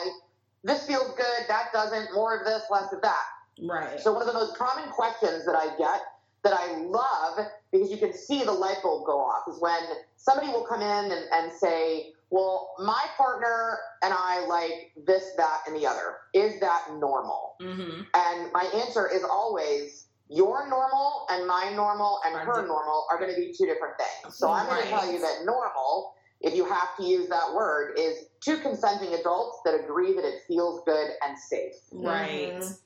this 0.66 0.86
feels 0.86 1.14
good, 1.16 1.48
that 1.48 1.72
doesn't, 1.72 2.12
more 2.14 2.36
of 2.38 2.44
this, 2.44 2.62
less 2.70 2.92
of 2.92 3.00
that. 3.02 3.24
right. 3.62 4.00
So 4.00 4.12
one 4.12 4.22
of 4.22 4.28
the 4.28 4.34
most 4.34 4.56
common 4.56 4.90
questions 4.90 5.46
that 5.46 5.54
I 5.54 5.76
get 5.78 6.00
that 6.44 6.52
I 6.52 6.76
love 6.78 7.46
because 7.72 7.90
you 7.90 7.96
can 7.96 8.12
see 8.12 8.44
the 8.44 8.52
light 8.52 8.78
bulb 8.82 9.06
go 9.06 9.18
off 9.18 9.42
is 9.48 9.60
when 9.60 9.80
somebody 10.16 10.48
will 10.48 10.64
come 10.66 10.80
in 10.80 11.10
and, 11.12 11.24
and 11.32 11.52
say, 11.52 12.12
well, 12.30 12.70
my 12.78 13.04
partner 13.16 13.78
and 14.02 14.12
I 14.16 14.44
like 14.46 14.92
this, 15.06 15.24
that, 15.36 15.60
and 15.66 15.76
the 15.76 15.86
other. 15.86 16.16
Is 16.34 16.60
that 16.60 16.86
normal? 16.98 17.54
hmm 17.60 18.02
And 18.14 18.52
my 18.52 18.64
answer 18.84 19.08
is 19.12 19.22
always 19.24 20.06
your 20.28 20.68
normal 20.68 21.26
and 21.30 21.46
my 21.46 21.72
normal 21.74 22.18
and 22.26 22.34
her 22.36 22.66
normal 22.66 23.06
are 23.10 23.18
going 23.18 23.32
to 23.32 23.40
be 23.40 23.54
two 23.56 23.64
different 23.66 23.94
things. 23.96 24.36
So 24.36 24.50
I'm 24.50 24.66
going 24.66 24.82
to 24.82 24.88
tell 24.88 25.10
you 25.10 25.20
that 25.20 25.44
normal, 25.44 26.14
if 26.40 26.54
you 26.54 26.64
have 26.66 26.96
to 26.98 27.04
use 27.04 27.28
that 27.28 27.54
word, 27.54 27.98
is 27.98 28.26
two 28.40 28.58
consenting 28.58 29.14
adults 29.14 29.60
that 29.64 29.74
agree 29.74 30.14
that 30.14 30.24
it 30.24 30.42
feels 30.46 30.82
good 30.84 31.10
and 31.26 31.38
safe. 31.38 31.74
Right. 31.92 32.52
Mhm. 32.54 32.78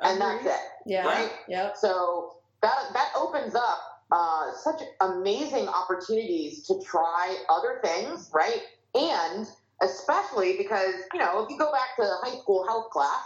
And 0.00 0.20
that's 0.20 0.44
it. 0.46 0.60
Yeah. 0.86 1.06
Right? 1.06 1.30
Yep. 1.48 1.76
So 1.76 2.36
that 2.62 2.92
that 2.94 3.10
opens 3.16 3.54
up 3.54 3.78
uh, 4.10 4.52
such 4.54 4.80
amazing 5.00 5.68
opportunities 5.68 6.66
to 6.66 6.80
try 6.82 7.36
other 7.48 7.80
things, 7.82 8.30
right? 8.34 8.62
And 8.94 9.46
especially 9.82 10.56
because 10.56 10.94
you 11.12 11.20
know 11.20 11.42
if 11.44 11.50
you 11.50 11.58
go 11.58 11.70
back 11.72 11.96
to 11.96 12.02
high 12.22 12.38
school 12.40 12.66
health 12.66 12.90
class, 12.90 13.22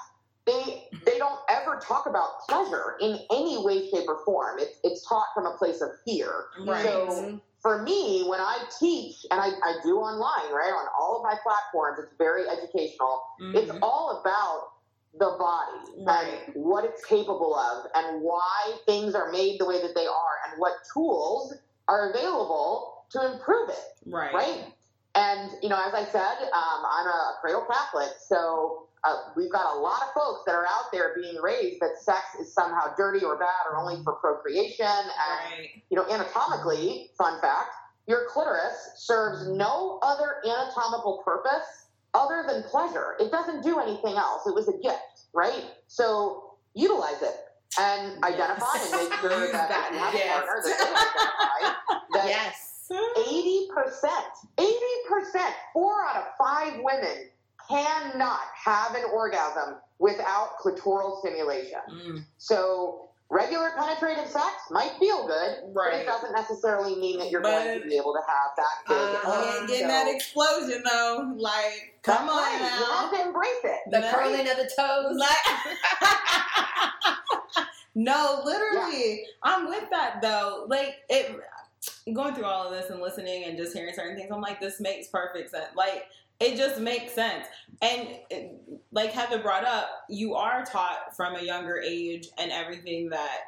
they 0.47 0.89
they 1.05 1.19
don't 1.19 1.39
ever 1.49 1.81
talk 1.83 2.07
about 2.07 2.41
pleasure 2.49 2.97
in 3.01 3.19
any 3.31 3.63
way, 3.65 3.89
shape, 3.91 4.09
or 4.09 4.25
form. 4.25 4.59
It's 4.59 4.79
it's 4.83 5.07
taught 5.09 5.27
from 5.35 5.47
a 5.47 5.57
place 5.57 5.81
of 5.81 5.91
fear. 6.05 6.47
Right. 6.67 6.83
So 6.85 7.41
for 7.61 7.83
me, 7.83 8.25
when 8.29 8.41
I 8.41 8.59
teach, 8.79 9.27
and 9.31 9.41
I, 9.41 9.47
I 9.49 9.75
do 9.83 9.99
online, 9.99 10.53
right, 10.53 10.73
on 10.73 10.87
all 10.99 11.17
of 11.17 11.23
my 11.23 11.37
platforms, 11.43 11.99
it's 11.99 12.15
very 12.17 12.49
educational. 12.49 13.23
It's 13.41 13.71
Mhm. 13.71 13.81
all 13.83 14.21
about 14.21 14.69
the 15.15 15.37
body 15.39 16.05
Right. 16.07 16.49
and 16.55 16.65
what 16.65 16.85
it's 16.85 17.05
capable 17.05 17.57
of 17.57 17.87
and 17.95 18.23
why 18.23 18.79
things 18.87 19.15
are 19.15 19.31
made 19.33 19.59
the 19.59 19.65
way 19.65 19.81
that 19.83 19.95
they 19.95 20.07
are 20.07 20.35
and 20.47 20.61
what 20.61 20.75
tools 20.93 21.55
are 21.89 22.11
available 22.11 23.05
to 23.11 23.33
improve 23.33 23.71
it, 23.71 23.99
Right. 24.07 24.35
right? 24.35 24.75
And, 25.19 25.51
you 25.63 25.69
know, 25.69 25.81
as 25.85 25.95
I 25.95 26.05
said, 26.05 26.37
um, 26.55 26.81
I'm 26.87 27.07
a 27.09 27.35
cradle 27.41 27.67
Catholic, 27.69 28.11
so 28.25 28.87
uh, 29.03 29.15
we've 29.37 29.51
got 29.51 29.75
a 29.77 29.79
lot 29.79 30.01
of 30.03 30.09
folks 30.15 30.43
that 30.47 30.55
are 30.55 30.67
out 30.67 30.93
there 30.93 31.13
being 31.21 31.37
raised 31.43 31.81
that 31.81 31.99
sex 32.01 32.21
is 32.41 32.53
somehow 32.55 32.95
dirty 32.97 33.25
or 33.25 33.37
bad 33.37 33.67
or 33.71 33.77
only 33.79 34.03
for 34.05 34.15
procreation. 34.15 34.87
And, 34.87 35.11
Right. 35.59 35.83
you 35.91 35.97
know, 35.97 36.05
anatomically, 36.09 37.11
fun 37.19 37.41
fact, 37.41 37.75
your 38.07 38.27
clitoris 38.31 38.93
serves 38.97 39.49
no 39.49 39.99
other 40.03 40.37
anatomical 40.45 41.23
purpose 41.25 41.87
other 42.15 42.45
than 42.47 42.63
pleasure. 42.65 43.17
It 43.21 43.31
doesn't 43.31 43.63
do 43.63 43.81
anything 43.81 44.17
else. 44.17 44.47
It 44.47 44.55
was 44.55 44.69
a 44.69 44.79
gift, 44.79 45.27
right? 45.35 45.65
So 45.89 46.55
utilize 46.75 47.23
it 47.23 47.35
and 47.79 48.23
identify 48.25 48.79
and 48.81 48.91
make 48.93 49.13
sure 49.21 49.43
Use 49.43 49.53
that, 49.53 49.69
that 49.69 49.89
if 49.93 50.15
you 50.15 50.21
have 50.21 50.43
a 50.43 50.47
partner 50.47 50.63
that 50.65 51.77
that 52.15 52.27
Yes. 52.29 52.68
80%, 52.91 53.69
80%, 54.57 55.53
four 55.73 55.95
out 56.07 56.17
of 56.17 56.25
five 56.39 56.81
women 56.83 57.29
cannot 57.69 58.41
have 58.65 58.95
an 58.95 59.03
orgasm 59.13 59.77
without 59.99 60.59
clitoral 60.63 61.19
stimulation. 61.21 61.81
Mm. 61.91 62.25
So 62.39 63.09
regular 63.31 63.73
penetrative 63.77 64.27
sex 64.31 64.47
might 64.71 64.93
feel 64.99 65.27
good, 65.27 65.75
but 65.75 65.93
it 65.93 66.07
doesn't 66.07 66.33
necessarily 66.33 66.97
mean 66.97 67.19
that 67.19 67.31
you're 67.31 67.43
But- 67.43 67.65
going 67.65 67.83
to 67.83 67.87
be 67.87 67.97
able 67.97 68.15
to 68.15 68.21
have 68.27 68.51
that 68.57 68.87
good. 68.87 69.17
Uh-huh. 69.17 69.33
Um, 69.33 69.59
ain't 69.59 69.69
getting 69.69 69.83
so- 69.83 69.89
that 69.89 70.09
explosion 70.15 70.83
though. 70.91 71.35
Like, 71.37 71.95
come 72.03 72.29
on 72.31 72.37
right. 72.39 72.53
You 72.59 72.67
have 72.87 73.13
now. 73.13 73.19
to 73.19 73.27
embrace 73.27 73.65
it. 73.65 73.81
The 73.91 74.01
No. 74.01 74.11
curling 74.13 74.49
of 74.49 74.57
the 74.57 74.71
toes. 74.75 75.17
Like, 75.19 75.37
no, 77.95 78.41
literally, 78.45 79.25
I'm 79.43 79.69
with 79.69 79.91
that 79.91 80.23
though. 80.23 80.65
Like 80.69 80.97
it, 81.11 81.39
going 82.13 82.35
through 82.35 82.45
all 82.45 82.67
of 82.67 82.73
this 82.73 82.91
and 82.91 83.01
listening 83.01 83.45
and 83.45 83.57
just 83.57 83.75
hearing 83.77 83.95
certain 83.95 84.17
things, 84.17 84.31
I'm 84.33 84.41
like, 84.41 84.61
this 84.61 84.81
makes 84.81 85.09
perfect 85.09 85.51
sense. 85.51 85.69
Like 85.77 86.07
it 86.41 86.57
just 86.57 86.81
makes 86.81 87.13
sense. 87.13 87.47
And 87.83 88.09
like 88.93 89.13
Heather 89.13 89.41
brought 89.43 89.65
up, 89.65 89.89
you 90.09 90.35
are 90.35 90.65
taught 90.65 91.17
from 91.17 91.35
a 91.35 91.43
younger 91.43 91.79
age, 91.79 92.29
and 92.39 92.53
everything 92.53 93.11
that 93.11 93.41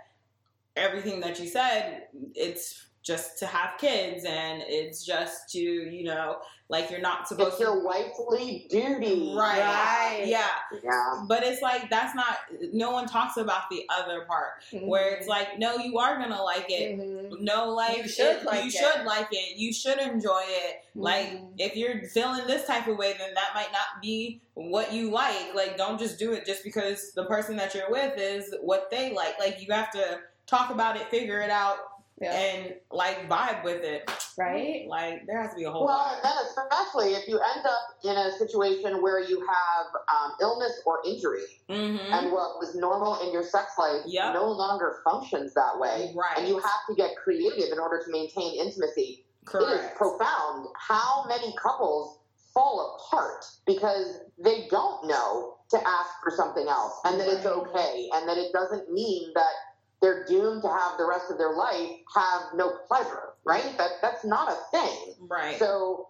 everything 0.77 1.21
that 1.21 1.39
you 1.39 1.49
said, 1.49 2.09
it's 2.35 2.87
just 3.03 3.39
to 3.39 3.47
have 3.47 3.79
kids, 3.79 4.25
and 4.25 4.63
it's 4.67 5.05
just 5.05 5.49
to 5.51 5.59
you 5.59 6.05
know, 6.05 6.39
like 6.69 6.91
you're 6.91 7.01
not 7.01 7.27
supposed 7.27 7.49
It's 7.53 7.59
to. 7.59 7.65
your 7.65 7.83
wifely 7.85 8.67
duty. 8.71 9.33
Right. 9.37 9.59
Right. 9.61 10.25
Yeah. 10.27 10.47
Yeah. 10.83 11.25
But 11.27 11.43
it's 11.43 11.63
like 11.63 11.89
that's 11.91 12.15
not 12.15 12.37
no 12.73 12.91
one 12.91 13.07
talks 13.07 13.37
about 13.39 13.71
the 13.71 13.85
other 13.89 14.23
part 14.27 14.63
where 14.83 15.15
it's 15.15 15.27
like 15.27 15.59
no 15.59 15.77
you 15.79 15.99
are 15.99 16.19
gonna 16.19 16.43
like 16.43 16.67
it. 16.69 16.99
Mhm. 16.99 17.41
No 17.41 17.71
like 17.73 17.97
You 17.99 18.09
should 18.09 18.37
it- 18.37 18.45
like 18.45 18.63
you 18.65 18.69
it. 18.69 18.73
should 18.73 19.05
like 19.07 19.29
it. 19.33 19.57
You 19.57 19.73
should 19.73 19.99
enjoy 19.99 20.43
it. 20.47 20.85
Like 20.95 21.31
Mhm. 21.33 21.55
if 21.59 21.77
you're 21.77 22.03
feeling 22.09 22.47
this 22.47 22.67
type 22.67 22.87
of 22.87 22.97
way 22.99 23.15
then 23.19 23.33
that 23.35 23.51
might 23.55 23.73
not 23.73 24.01
be 24.03 24.41
what 24.55 24.93
you 24.93 25.11
like. 25.11 25.55
Like 25.55 25.77
don't 25.79 25.99
just 25.99 26.19
do 26.19 26.33
it 26.33 26.45
just 26.45 26.63
because 26.65 27.13
the 27.15 27.25
person 27.25 27.57
that 27.57 27.75
you're 27.75 27.91
with 27.91 28.19
is 28.19 28.55
what 28.61 28.91
they 28.91 29.13
like. 29.13 29.39
Like 29.39 29.61
you 29.67 29.73
have 29.73 29.91
to 29.93 30.21
talk 30.47 30.71
about 30.71 30.97
it, 30.97 31.09
figure 31.11 31.41
it 31.41 31.51
out 31.51 31.79
Yeah. 32.21 32.33
and 32.33 32.75
like 32.93 33.29
vibe 33.31 33.65
with 33.65 33.83
it. 33.83 34.11
right? 34.39 34.85
Like 34.89 35.27
there 35.27 35.41
has 35.41 35.51
to 35.53 35.57
be 35.57 35.65
a 35.65 35.71
whole 35.71 35.87
Well, 35.87 35.97
lot. 35.97 36.15
and 36.17 36.25
then 36.25 36.33
especially 36.47 37.15
if 37.15 37.27
you 37.27 37.37
end 37.39 37.65
up 37.67 37.81
in 38.05 38.17
a 38.17 38.31
situation 38.39 39.01
where 39.03 39.21
you 39.21 39.41
have 39.41 39.87
um, 40.15 40.33
illness 40.41 40.81
or 40.87 41.01
injury, 41.07 41.45
Mm-hmm. 41.71 42.13
and 42.13 42.33
what 42.33 42.59
was 42.59 42.75
normal 42.75 43.21
in 43.27 43.33
your 43.33 43.43
sex 43.45 43.73
life 43.79 44.03
Yep. 44.07 44.35
no 44.35 44.51
longer 44.51 45.01
functions 45.05 45.55
that 45.55 45.79
way, 45.79 46.13
Right. 46.15 46.37
and 46.39 46.49
you 46.49 46.59
have 46.59 46.83
to 46.89 46.95
get 46.95 47.17
creative 47.17 47.73
in 47.73 47.79
order 47.79 48.03
to 48.05 48.11
maintain 48.11 48.59
intimacy. 48.61 49.25
It 49.43 49.47
is 49.47 49.51
Correct. 49.51 49.97
profound 49.97 50.67
how 50.77 51.25
many 51.27 51.55
couples 51.57 52.19
fall 52.53 52.99
apart 52.99 53.45
because 53.67 54.19
they 54.43 54.67
don't 54.71 55.07
know 55.07 55.55
to 55.71 55.77
ask 55.89 56.11
for 56.23 56.31
something 56.33 56.67
else 56.69 56.99
and 57.05 57.19
that 57.21 57.29
it's 57.29 57.47
okay 57.47 58.09
and 58.13 58.29
that 58.29 58.37
it 58.37 58.53
doesn't 58.53 58.91
mean 58.93 59.31
that 59.37 59.55
they're 60.03 60.25
doomed 60.27 60.63
to 60.63 60.69
have 60.69 60.99
the 60.99 61.07
rest 61.07 61.31
of 61.31 61.39
their 61.39 61.55
life 61.55 61.91
have 62.15 62.43
no 62.55 62.79
pleasure, 62.89 63.35
right? 63.45 63.77
That 63.79 63.91
that's 64.03 64.25
not 64.25 64.51
a 64.51 64.57
thing. 64.77 65.15
right. 65.29 65.59
So 65.59 66.09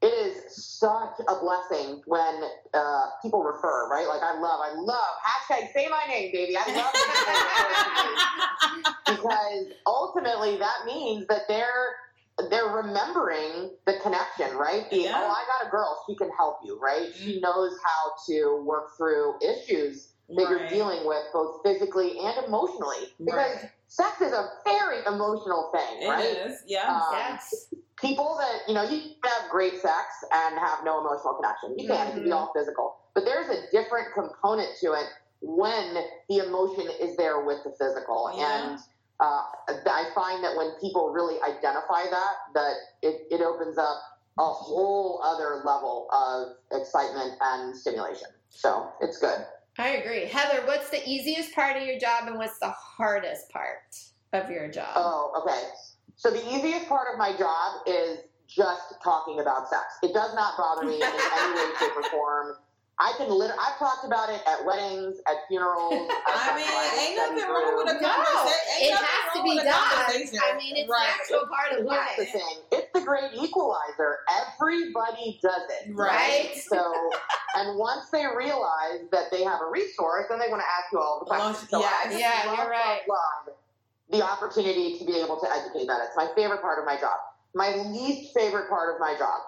it 0.00 0.06
is 0.08 0.56
such 0.56 1.14
a 1.28 1.36
blessing 1.40 2.02
when 2.06 2.42
uh, 2.74 3.02
people 3.22 3.42
refer, 3.44 3.88
right? 3.88 4.06
Like 4.08 4.22
I 4.22 4.34
love, 4.38 4.60
I 4.62 4.72
love 4.74 5.14
hashtag 5.24 5.72
say 5.72 5.86
my 5.88 6.02
name, 6.12 6.32
baby. 6.32 6.56
I 6.56 6.66
love 6.66 6.92
when 6.92 7.14
people 7.14 7.68
refer 7.68 8.12
because 9.06 9.66
ultimately 9.86 10.56
that 10.58 10.84
means 10.86 11.26
that 11.28 11.42
they're 11.48 11.94
they're 12.50 12.66
remembering 12.68 13.70
the 13.86 13.94
connection, 14.02 14.56
right? 14.56 14.88
The, 14.90 14.98
Yeah. 15.02 15.12
Oh, 15.16 15.30
I 15.30 15.44
got 15.46 15.68
a 15.68 15.70
girl; 15.70 16.02
she 16.08 16.16
can 16.16 16.30
help 16.36 16.58
you, 16.64 16.78
right? 16.80 17.08
She 17.14 17.40
knows 17.40 17.76
how 17.84 18.12
to 18.28 18.62
work 18.64 18.96
through 18.96 19.34
issues 19.42 20.11
that 20.28 20.48
you're 20.48 20.68
dealing 20.68 21.06
with, 21.06 21.24
both 21.32 21.60
physically 21.64 22.18
and 22.20 22.46
emotionally, 22.46 23.12
because 23.18 23.56
Right. 23.62 23.70
sex 23.88 24.20
is 24.20 24.32
a 24.32 24.48
very 24.64 25.04
emotional 25.06 25.70
thing, 25.72 26.02
It 26.02 26.08
right? 26.08 26.24
is, 26.24 26.62
yeah. 26.66 26.88
Um, 26.88 27.02
yes. 27.12 27.66
people 28.00 28.36
that 28.38 28.62
you 28.66 28.74
know 28.74 28.82
you 28.82 29.00
can 29.22 29.30
have 29.30 29.50
great 29.50 29.80
sex 29.80 30.24
and 30.32 30.58
have 30.58 30.82
no 30.84 30.98
emotional 31.00 31.34
connection 31.34 31.78
you 31.78 31.86
can 31.86 32.08
it 32.08 32.14
can 32.14 32.24
be 32.24 32.30
Mhm. 32.30 32.34
all 32.36 32.52
physical 32.52 32.96
but 33.14 33.24
there's 33.24 33.48
a 33.48 33.70
different 33.70 34.12
component 34.12 34.68
to 34.80 34.92
it 34.94 35.06
when 35.40 35.94
the 36.28 36.38
emotion 36.38 36.88
is 36.90 37.16
there 37.16 37.40
with 37.44 37.62
the 37.62 37.70
physical 37.72 38.28
Yeah. 38.34 38.70
and 38.70 38.78
uh, 39.20 39.42
i 39.86 40.10
find 40.16 40.42
that 40.42 40.56
when 40.56 40.72
people 40.80 41.10
really 41.10 41.40
identify 41.42 42.02
that 42.10 42.34
that 42.54 42.74
it, 43.02 43.26
it 43.30 43.40
opens 43.40 43.78
up 43.78 43.98
a 44.38 44.44
whole 44.46 45.20
other 45.22 45.62
level 45.64 46.08
of 46.10 46.56
excitement 46.80 47.34
and 47.40 47.76
stimulation 47.76 48.28
so 48.48 48.88
it's 49.00 49.18
good 49.18 49.46
I 49.78 49.88
agree. 49.88 50.26
Heather, 50.26 50.66
what's 50.66 50.90
the 50.90 51.02
easiest 51.08 51.54
part 51.54 51.76
of 51.76 51.84
your 51.84 51.98
job 51.98 52.26
and 52.26 52.36
what's 52.36 52.58
the 52.58 52.70
hardest 52.70 53.50
part 53.50 53.96
of 54.32 54.50
your 54.50 54.68
job? 54.68 54.92
Oh, 54.96 55.42
okay. 55.42 55.62
So 56.16 56.30
the 56.30 56.46
easiest 56.54 56.88
part 56.88 57.08
of 57.12 57.18
my 57.18 57.36
job 57.36 57.82
is 57.86 58.18
just 58.46 59.00
talking 59.02 59.40
about 59.40 59.68
sex. 59.68 59.84
It 60.02 60.12
does 60.12 60.34
not 60.34 60.58
bother 60.58 60.86
me 60.86 60.96
in 60.96 61.02
any 61.02 61.54
way, 61.54 61.70
shape, 61.78 61.96
or 61.96 62.02
form. 62.10 62.56
I 63.02 63.10
can 63.18 63.26
literally, 63.26 63.58
I've 63.58 63.78
talked 63.82 64.06
about 64.06 64.30
it 64.30 64.38
at 64.46 64.62
weddings, 64.64 65.18
at 65.26 65.42
funerals. 65.50 65.90
I've 66.30 66.54
I 66.54 66.54
mean, 66.54 66.70
ain't 67.02 67.16
nothing 67.18 67.50
wrong 67.50 67.74
with 67.82 67.90
a 67.90 67.98
groups. 67.98 68.06
No, 68.06 68.46
it 68.78 68.94
has 68.94 69.26
to 69.34 69.42
be 69.42 69.56
done. 69.58 69.66
I 69.74 70.54
mean, 70.56 70.76
it's 70.78 70.86
right. 70.88 71.10
an 71.10 71.18
actual 71.18 71.50
part 71.50 71.74
of 71.74 71.82
Here's 71.82 71.90
the 71.90 72.22
life. 72.22 72.30
thing. 72.30 72.56
It's 72.70 72.86
the 72.94 73.00
great 73.02 73.34
equalizer. 73.34 74.22
Everybody 74.30 75.40
does 75.42 75.62
it. 75.82 75.90
Right. 75.94 76.54
So, 76.72 76.78
and 77.56 77.76
once 77.78 78.08
they 78.10 78.24
realize 78.24 79.04
that 79.10 79.26
they 79.30 79.42
have 79.44 79.60
a 79.60 79.68
resource, 79.70 80.26
then 80.30 80.38
they 80.38 80.48
want 80.48 80.62
to 80.62 80.68
ask 80.70 80.92
you 80.92 80.98
all 81.00 81.18
the 81.20 81.26
questions. 81.26 81.68
So 81.68 81.80
Yes. 81.80 82.06
I 82.06 82.18
Yeah, 82.18 82.42
love, 82.48 82.58
you're 82.58 82.70
right. 82.70 83.00
love, 83.08 83.48
love 83.50 83.56
the 84.10 84.22
opportunity 84.22 84.96
to 84.98 85.04
be 85.04 85.18
able 85.18 85.40
to 85.40 85.48
educate 85.50 85.86
that. 85.86 86.00
It's 86.06 86.16
my 86.16 86.28
favorite 86.36 86.62
part 86.62 86.78
of 86.78 86.86
my 86.86 86.96
job. 87.00 87.18
my 87.54 87.74
least 87.92 88.32
favorite 88.32 88.68
part 88.70 88.94
of 88.94 89.00
my 89.00 89.14
job 89.18 89.40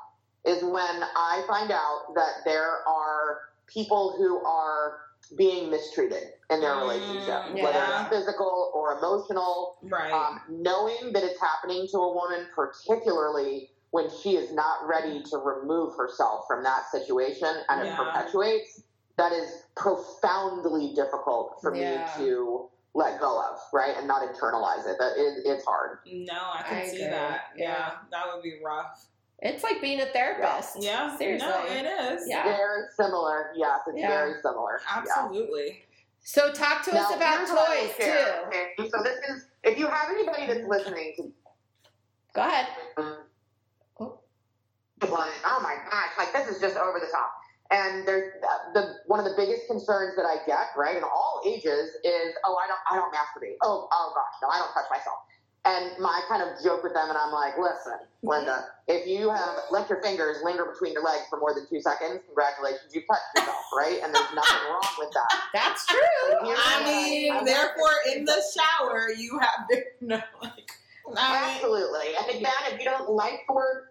is 0.44 0.62
when 0.62 1.02
I 1.16 1.44
find 1.48 1.70
out 1.70 2.14
that 2.14 2.44
there 2.44 2.86
are 2.86 3.38
people 3.66 4.14
who 4.18 4.44
are 4.44 4.98
being 5.38 5.70
mistreated 5.70 6.34
in 6.50 6.60
their 6.60 6.74
Mm, 6.74 6.80
relationship, 6.82 7.44
yeah. 7.54 7.62
whether 7.64 7.82
it's 7.82 8.08
physical 8.10 8.70
or 8.74 8.98
emotional. 8.98 9.78
Right. 9.82 10.12
Um, 10.12 10.40
knowing 10.50 11.12
that 11.14 11.24
it's 11.24 11.40
happening 11.40 11.88
to 11.92 11.98
a 11.98 12.12
woman, 12.14 12.46
particularly 12.54 13.70
when 13.90 14.10
she 14.10 14.36
is 14.36 14.52
not 14.52 14.86
ready 14.86 15.22
to 15.22 15.38
remove 15.38 15.96
herself 15.96 16.44
from 16.46 16.62
that 16.64 16.90
situation 16.90 17.48
and 17.70 17.88
it 17.88 17.94
perpetuates, 17.96 18.82
that 19.16 19.32
is 19.32 19.62
profoundly 19.76 20.92
difficult 20.94 21.58
for 21.62 21.74
Yeah. 21.74 22.04
me 22.18 22.24
to 22.26 22.68
let 22.94 23.18
go 23.20 23.40
of, 23.40 23.58
right, 23.72 23.96
and 23.96 24.06
not 24.06 24.22
internalize 24.22 24.86
it. 24.86 24.98
That 24.98 25.12
it, 25.16 25.46
it's 25.46 25.64
hard. 25.64 25.98
no, 26.06 26.34
I 26.52 26.62
can 26.62 26.78
I 26.78 26.84
see 26.86 26.96
agree. 26.96 27.06
that. 27.10 27.40
Yeah. 27.56 27.64
Yeah. 27.70 27.90
that 28.10 28.26
would 28.32 28.42
be 28.42 28.60
rough. 28.64 29.06
It's 29.44 29.62
like 29.62 29.82
being 29.82 30.00
a 30.00 30.06
therapist. 30.06 30.82
Yeah. 30.82 31.16
Seriously. 31.18 31.46
No, 31.46 31.64
it 31.66 31.84
is. 31.84 32.24
Yeah. 32.26 32.44
Very 32.44 32.84
similar. 32.96 33.52
Yes, 33.54 33.80
it's 33.86 33.98
Yeah. 33.98 34.08
very 34.08 34.40
similar. 34.40 34.80
Yeah. 34.82 35.02
Absolutely. 35.02 35.84
So 36.20 36.50
talk 36.50 36.82
to 36.84 36.98
us 36.98 37.14
about 37.14 37.36
here's 37.38 37.50
what 37.50 37.68
I 37.68 37.82
will 37.82 37.88
toys 37.88 37.96
share, 37.96 38.16
too. 38.16 38.46
okay? 38.48 38.88
So 38.90 39.02
this 39.02 39.18
is 39.28 39.46
if 39.62 39.78
you 39.78 39.86
have 39.86 40.08
anybody 40.08 40.46
that's 40.46 40.66
listening 40.66 41.12
to 41.18 41.32
Go 42.32 42.42
ahead. 42.42 42.66
Oh. 42.96 44.18
oh 45.02 45.60
my 45.62 45.76
gosh, 45.90 46.10
like 46.18 46.32
this 46.32 46.48
is 46.48 46.60
just 46.60 46.76
over 46.76 46.98
the 46.98 47.06
top. 47.12 47.30
And 47.70 48.06
there's 48.06 48.32
uh, 48.42 48.72
the 48.72 48.94
one 49.06 49.20
of 49.20 49.24
the 49.24 49.34
biggest 49.36 49.66
concerns 49.68 50.16
that 50.16 50.24
I 50.26 50.44
get, 50.46 50.74
right, 50.76 50.96
in 50.96 51.02
all 51.02 51.42
ages 51.46 51.90
is, 52.04 52.34
oh, 52.44 52.56
I 52.56 52.66
don't, 52.68 52.80
I 52.90 52.96
don't 52.96 53.12
masturbate. 53.12 53.56
Oh, 53.62 53.88
oh 53.90 54.12
gosh, 54.14 54.34
no, 54.42 54.48
I 54.48 54.58
don't 54.58 54.72
touch 54.72 54.90
myself. 54.90 55.18
And 55.66 55.92
my 55.98 56.20
kind 56.28 56.42
of 56.42 56.62
joke 56.62 56.82
with 56.82 56.92
them, 56.92 57.08
and 57.08 57.16
I'm 57.16 57.32
like, 57.32 57.54
listen, 57.58 57.98
Linda, 58.22 58.66
if 58.86 59.06
you 59.06 59.30
have 59.30 59.56
let 59.70 59.88
your 59.88 60.02
fingers 60.02 60.36
linger 60.44 60.66
between 60.66 60.92
your 60.92 61.02
legs 61.02 61.22
for 61.30 61.38
more 61.38 61.54
than 61.54 61.66
two 61.66 61.80
seconds, 61.80 62.20
congratulations, 62.26 62.92
you've 62.92 63.06
touched 63.06 63.22
yourself, 63.34 63.64
right? 63.74 63.98
And 64.02 64.14
there's 64.14 64.34
nothing 64.34 64.58
wrong 64.68 64.92
with 64.98 65.10
that. 65.14 65.40
That's 65.54 65.86
true. 65.86 65.98
I 66.42 66.84
mean, 66.84 67.32
I 67.32 67.44
therefore, 67.44 67.92
in 68.14 68.26
the 68.26 68.42
shower, 68.54 69.08
you 69.16 69.38
have 69.38 69.68
to 69.70 69.82
no. 70.02 70.20
Like, 70.42 70.70
mean, 71.06 71.16
Absolutely. 71.18 72.14
And 72.18 72.28
again, 72.38 72.52
if 72.72 72.78
you 72.78 72.84
don't 72.84 73.10
like 73.10 73.40
the 73.48 73.54
word, 73.54 73.84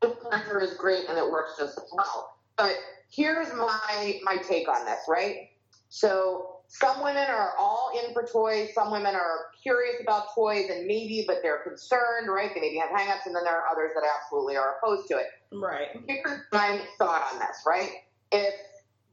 the 0.00 0.08
pleasure 0.08 0.60
is 0.60 0.74
great 0.74 1.08
and 1.08 1.18
it 1.18 1.30
works 1.30 1.52
just 1.58 1.78
as 1.78 1.90
well. 1.92 2.36
But 2.56 2.74
here's 3.10 3.52
my 3.54 4.20
my 4.22 4.36
take 4.36 4.68
on 4.68 4.84
this, 4.84 5.00
right? 5.08 5.50
So 5.88 6.59
some 6.72 7.02
women 7.02 7.26
are 7.28 7.54
all 7.58 7.90
in 8.00 8.14
for 8.14 8.24
toys, 8.24 8.70
some 8.76 8.92
women 8.92 9.16
are 9.16 9.46
curious 9.60 9.96
about 10.00 10.32
toys 10.32 10.70
and 10.70 10.86
maybe, 10.86 11.24
but 11.26 11.38
they're 11.42 11.64
concerned, 11.68 12.28
right? 12.28 12.52
They 12.54 12.60
maybe 12.60 12.76
have 12.76 12.90
hangups, 12.90 13.26
and 13.26 13.34
then 13.34 13.42
there 13.42 13.56
are 13.56 13.64
others 13.68 13.90
that 13.96 14.04
absolutely 14.22 14.56
are 14.56 14.76
opposed 14.76 15.08
to 15.08 15.16
it. 15.16 15.26
right. 15.52 15.88
Here's 16.06 16.38
my 16.52 16.80
thought 16.96 17.26
on 17.32 17.40
this, 17.40 17.64
right? 17.66 17.90
If 18.30 18.54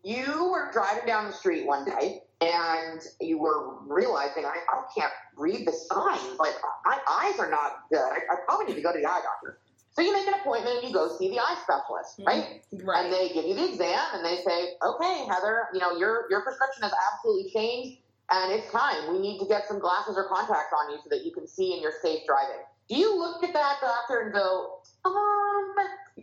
you 0.04 0.52
were 0.52 0.70
driving 0.72 1.08
down 1.08 1.26
the 1.26 1.34
street 1.34 1.66
one 1.66 1.84
day 1.84 2.22
and 2.42 3.02
you 3.20 3.39
were 3.39 3.80
realizing, 3.88 4.46
I, 4.46 4.58
I 4.72 4.84
can't 4.96 5.12
read 5.36 5.65
the 5.65 5.72
signs, 5.72 6.38
like 6.38 6.54
my 6.86 7.00
eyes 7.10 7.39
are 7.39 7.50
not 7.50 7.89
good, 7.89 7.98
I, 7.98 8.20
I 8.32 8.36
probably 8.46 8.67
need 8.67 8.76
to 8.76 8.82
go 8.84 8.93
to 8.93 9.00
the 9.00 9.06
eye 9.08 9.22
doctor. 9.24 9.60
So 9.98 10.04
you 10.04 10.14
make 10.14 10.28
an 10.28 10.36
appointment 10.36 10.78
and 10.78 10.88
you 10.88 10.94
go 10.94 11.10
see 11.18 11.28
the 11.32 11.40
eye 11.40 11.58
specialist, 11.64 12.22
right? 12.24 12.62
And 12.72 12.86
Right. 12.88 13.10
they 13.10 13.30
give 13.34 13.46
you 13.46 13.56
the 13.56 13.68
exam 13.68 13.98
and 14.14 14.24
they 14.24 14.38
say, 14.46 14.76
okay, 14.86 15.26
Heather, 15.28 15.70
you 15.74 15.80
know, 15.80 15.98
your, 15.98 16.28
your 16.30 16.42
prescription 16.44 16.84
has 16.84 16.94
absolutely 17.12 17.50
changed 17.52 17.98
and 18.30 18.54
it's 18.54 18.72
time. 18.72 19.12
We 19.12 19.18
need 19.18 19.40
to 19.40 19.48
get 19.48 19.68
some 19.68 19.80
glasses 19.80 20.16
or 20.16 20.30
contacts 20.30 20.72
on 20.72 20.92
you 20.92 21.00
so 21.04 21.10
that 21.10 21.26
you 21.26 21.32
can 21.32 21.48
see 21.48 21.74
and 21.74 21.82
you're 21.82 21.98
safe 22.04 22.22
driving. 22.28 22.62
Do 22.90 22.96
you 22.96 23.18
look 23.18 23.44
at 23.44 23.54
that 23.54 23.78
doctor 23.82 24.20
and 24.22 24.34
go, 24.34 24.78
um, 25.06 25.74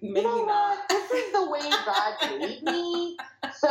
Maybe 0.01 0.21
you 0.21 0.23
know 0.23 0.45
not. 0.47 0.79
what? 0.79 0.89
This 0.89 1.11
is 1.11 1.33
the 1.33 1.51
way 1.51 1.61
God 1.85 2.15
made 2.39 2.63
me. 2.63 3.17
So 3.59 3.69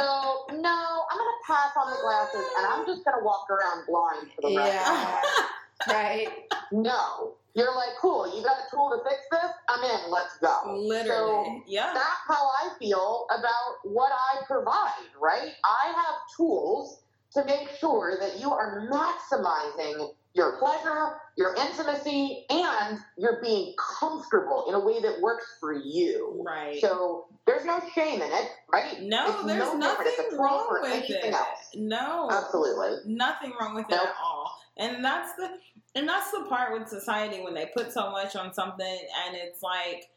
no, 0.51 1.03
I'm 1.11 1.17
gonna 1.17 1.41
pass 1.47 1.71
on 1.77 1.91
the 1.91 1.97
glasses 2.01 2.45
and 2.57 2.67
I'm 2.67 2.85
just 2.85 3.05
gonna 3.05 3.23
walk 3.23 3.47
around 3.49 3.85
blind 3.87 4.31
for 4.35 4.49
the 4.49 4.57
rest. 4.57 4.75
Yeah. 4.85 5.21
right. 5.93 6.27
No, 6.71 7.35
you're 7.55 7.75
like, 7.75 7.89
cool. 8.01 8.25
You 8.35 8.43
got 8.43 8.57
a 8.57 8.69
tool 8.71 8.89
to 8.97 9.09
fix 9.09 9.21
this? 9.29 9.51
I'm 9.69 9.83
in. 9.83 10.02
Let's 10.13 10.37
go. 10.37 10.75
Literally. 10.77 11.05
So 11.07 11.63
yeah. 11.67 11.91
that's 11.93 12.21
how 12.27 12.47
I 12.61 12.69
feel 12.79 13.25
about 13.31 13.77
what 13.83 14.11
I 14.11 14.45
provide. 14.45 15.09
Right? 15.21 15.51
I 15.63 15.93
have 15.95 16.15
tools 16.37 17.01
to 17.33 17.43
make 17.45 17.69
sure 17.79 18.17
that 18.19 18.39
you 18.39 18.51
are 18.51 18.87
maximizing 18.91 20.11
your 20.35 20.57
pleasure, 20.57 21.19
your 21.37 21.55
intimacy, 21.55 22.45
and 22.49 22.99
you're 23.17 23.39
being 23.41 23.73
comfortable 23.99 24.65
in 24.67 24.73
a 24.75 24.79
way 24.79 24.99
that 25.01 25.21
works 25.21 25.57
for 25.59 25.73
you. 25.73 26.43
Right. 26.45 26.79
So 26.81 27.25
there's 27.45 27.65
no 27.65 27.79
shame 27.93 28.21
in 28.21 28.31
it, 28.31 28.49
right? 28.71 29.01
no, 29.01 29.27
It's 29.27 29.43
there's 29.43 29.73
no 29.75 29.89
different. 29.89 30.09
It's 30.11 30.19
a 30.19 30.23
nothing 30.23 30.39
wrong 30.39 30.79
with 30.81 31.09
it. 31.09 31.33
else. 31.33 31.69
No. 31.75 32.29
Absolutely. 32.31 33.13
Nothing 33.13 33.53
wrong 33.59 33.75
with 33.75 33.85
it 33.89 33.93
at 33.93 34.13
all. 34.23 34.51
And 34.77 35.05
that's 35.05 35.35
the 35.35 35.49
and 35.95 36.07
that's 36.07 36.31
the 36.31 36.45
part 36.49 36.73
with 36.77 36.87
society 36.87 37.41
when 37.41 37.53
they 37.53 37.67
put 37.75 37.91
so 37.91 38.11
much 38.11 38.35
on 38.35 38.53
something 38.53 38.99
and 39.25 39.35
it's 39.35 39.61
like 39.61 40.09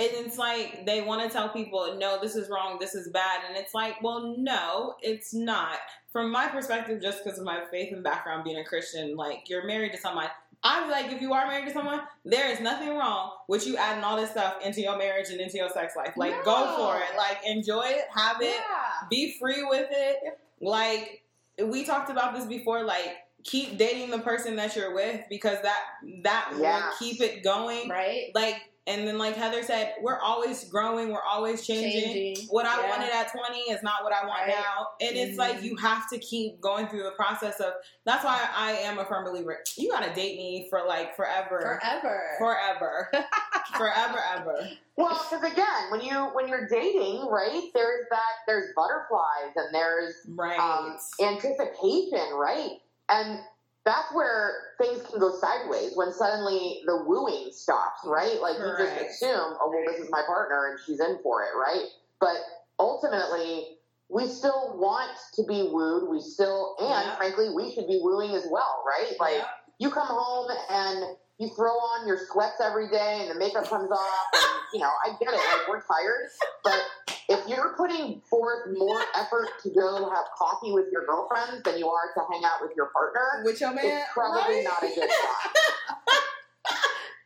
and 0.00 0.08
it's 0.12 0.38
like 0.38 0.86
they 0.86 1.00
want 1.02 1.20
to 1.22 1.28
tell 1.28 1.48
people 1.48 1.96
no 1.98 2.18
this 2.20 2.36
is 2.36 2.48
wrong 2.48 2.78
this 2.78 2.94
is 2.94 3.08
bad 3.08 3.40
and 3.48 3.56
it's 3.56 3.74
like 3.74 4.00
well 4.02 4.34
no 4.38 4.94
it's 5.02 5.34
not 5.34 5.78
from 6.12 6.30
my 6.30 6.46
perspective 6.46 7.02
just 7.02 7.22
because 7.24 7.38
of 7.38 7.44
my 7.44 7.60
faith 7.70 7.92
and 7.92 8.04
background 8.04 8.44
being 8.44 8.58
a 8.58 8.64
christian 8.64 9.16
like 9.16 9.48
you're 9.48 9.66
married 9.66 9.90
to 9.92 9.98
someone 9.98 10.26
i'm 10.62 10.88
like 10.90 11.10
if 11.12 11.20
you 11.20 11.32
are 11.32 11.46
married 11.48 11.66
to 11.66 11.72
someone 11.72 12.00
there 12.24 12.48
is 12.50 12.60
nothing 12.60 12.90
wrong 12.96 13.32
with 13.48 13.66
you 13.66 13.76
adding 13.76 14.04
all 14.04 14.16
this 14.16 14.30
stuff 14.30 14.54
into 14.64 14.80
your 14.80 14.96
marriage 14.96 15.30
and 15.30 15.40
into 15.40 15.56
your 15.56 15.68
sex 15.70 15.94
life 15.96 16.12
like 16.16 16.44
go 16.44 16.76
for 16.76 16.96
it 16.98 17.16
like 17.16 17.38
enjoy 17.44 17.82
it 17.84 18.04
have 18.14 18.40
it 18.40 18.54
Yeah. 18.54 19.06
be 19.10 19.36
free 19.38 19.64
with 19.64 19.88
it. 19.90 20.38
Like 20.60 21.22
we 21.64 21.84
talked 21.84 22.10
about 22.10 22.34
this 22.34 22.44
before. 22.46 22.82
Like 22.82 23.16
keep 23.44 23.78
dating 23.78 24.10
the 24.10 24.18
person 24.18 24.56
that 24.56 24.74
you're 24.76 24.94
with 24.94 25.22
because 25.30 25.58
that 25.62 25.78
that 26.24 26.52
Yeah. 26.58 26.86
will 26.86 26.92
keep 26.98 27.20
it 27.20 27.42
going. 27.44 27.88
Right. 27.88 28.30
Like 28.34 28.56
and 28.86 29.06
then 29.06 29.18
like 29.18 29.36
Heather 29.36 29.62
said, 29.62 29.96
we're 30.00 30.18
always 30.18 30.64
growing. 30.64 31.12
We're 31.12 31.20
always 31.22 31.66
changing. 31.66 32.04
Changing. 32.10 32.46
What 32.48 32.64
I 32.64 32.80
Yeah. 32.80 32.88
wanted 32.88 33.10
at 33.10 33.30
20 33.30 33.58
is 33.70 33.82
not 33.82 34.02
what 34.02 34.14
I 34.14 34.24
want 34.26 34.40
Right. 34.46 34.48
now. 34.48 34.88
And 35.02 35.14
it's 35.14 35.34
Mhm. 35.34 35.38
like 35.38 35.62
you 35.62 35.76
have 35.76 36.08
to 36.08 36.18
keep 36.18 36.58
going 36.62 36.88
through 36.88 37.02
the 37.02 37.10
process 37.10 37.60
of. 37.60 37.74
That's 38.06 38.24
why 38.24 38.48
I 38.56 38.72
am 38.72 38.98
a 38.98 39.04
firm 39.04 39.24
believer. 39.24 39.62
You 39.76 39.90
gotta 39.90 40.08
date 40.14 40.38
me 40.38 40.68
for 40.70 40.82
like 40.86 41.14
forever, 41.16 41.78
Forever. 41.82 42.34
forever, 42.38 43.10
forever, 43.76 44.24
ever. 44.34 44.68
Well, 44.96 45.22
because 45.30 45.52
again, 45.52 45.90
when 45.90 46.00
you 46.00 46.24
when 46.32 46.48
you're 46.48 46.66
dating, 46.66 47.26
right? 47.26 47.70
There's 47.74 48.06
that 48.08 48.32
there's 48.46 48.70
butterflies 48.74 49.52
and 49.54 49.74
there's 49.74 50.14
Right. 50.34 50.58
um, 50.58 50.98
anticipation, 51.20 52.32
right? 52.34 52.80
And 53.10 53.40
that's 53.84 54.12
where 54.12 54.52
things 54.80 55.02
can 55.02 55.18
go 55.18 55.34
sideways 55.34 55.92
when 55.94 56.12
suddenly 56.12 56.82
the 56.86 57.04
wooing 57.06 57.48
stops, 57.52 58.00
right? 58.04 58.40
Like 58.40 58.56
you 58.58 58.72
just 58.78 59.00
assume, 59.00 59.56
oh 59.60 59.70
well, 59.70 59.82
this 59.86 60.04
is 60.04 60.10
my 60.10 60.22
partner 60.26 60.68
and 60.70 60.78
she's 60.84 61.00
in 61.00 61.18
for 61.22 61.42
it, 61.42 61.56
right? 61.56 61.86
But 62.20 62.36
ultimately, 62.78 63.78
we 64.10 64.26
still 64.26 64.76
want 64.78 65.10
to 65.34 65.42
be 65.44 65.68
wooed. 65.72 66.08
We 66.10 66.20
still, 66.20 66.76
and 66.80 66.88
Yeah. 66.88 67.16
frankly, 67.16 67.50
we 67.54 67.72
should 67.72 67.86
be 67.86 68.00
wooing 68.02 68.34
as 68.34 68.46
well, 68.50 68.84
right? 68.86 69.18
Like 69.20 69.34
Yep. 69.36 69.46
you 69.78 69.90
come 69.90 70.06
home 70.08 70.50
and 70.70 71.16
you 71.38 71.48
throw 71.54 71.70
on 71.70 72.06
your 72.06 72.18
sweats 72.30 72.60
every 72.62 72.90
day 72.90 73.18
and 73.22 73.30
the 73.30 73.38
makeup 73.38 73.68
comes 73.68 73.90
off 73.90 74.26
and 74.34 74.42
you 74.74 74.80
know 74.80 74.90
i 75.06 75.10
get 75.20 75.32
it 75.32 75.36
like 75.36 75.68
we're 75.68 75.82
tired. 75.82 76.28
But 76.64 76.80
if 77.28 77.46
you're 77.48 77.74
putting 77.76 78.20
forth 78.28 78.68
more 78.76 79.00
effort 79.16 79.48
to 79.62 79.70
go 79.70 80.10
have 80.10 80.24
coffee 80.36 80.72
with 80.72 80.86
your 80.92 81.06
girlfriends 81.06 81.62
than 81.62 81.78
you 81.78 81.88
are 81.88 82.12
to 82.14 82.20
hang 82.32 82.44
out 82.44 82.60
with 82.60 82.72
your 82.76 82.86
partner 82.86 83.42
with 83.44 83.60
your 83.60 83.72
man, 83.72 83.84
it's 83.84 84.08
probably 84.12 84.56
right? 84.56 84.64
not 84.64 84.82
a 84.82 84.94
good 84.94 85.10
sign 85.10 85.52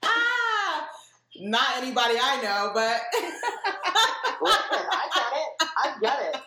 ah, 0.04 0.88
not 1.40 1.76
anybody 1.78 2.14
I 2.20 2.40
know, 2.42 2.70
but 2.74 3.00
listen 4.42 4.86
i 5.84 5.96
get 6.00 6.18
it 6.20 6.42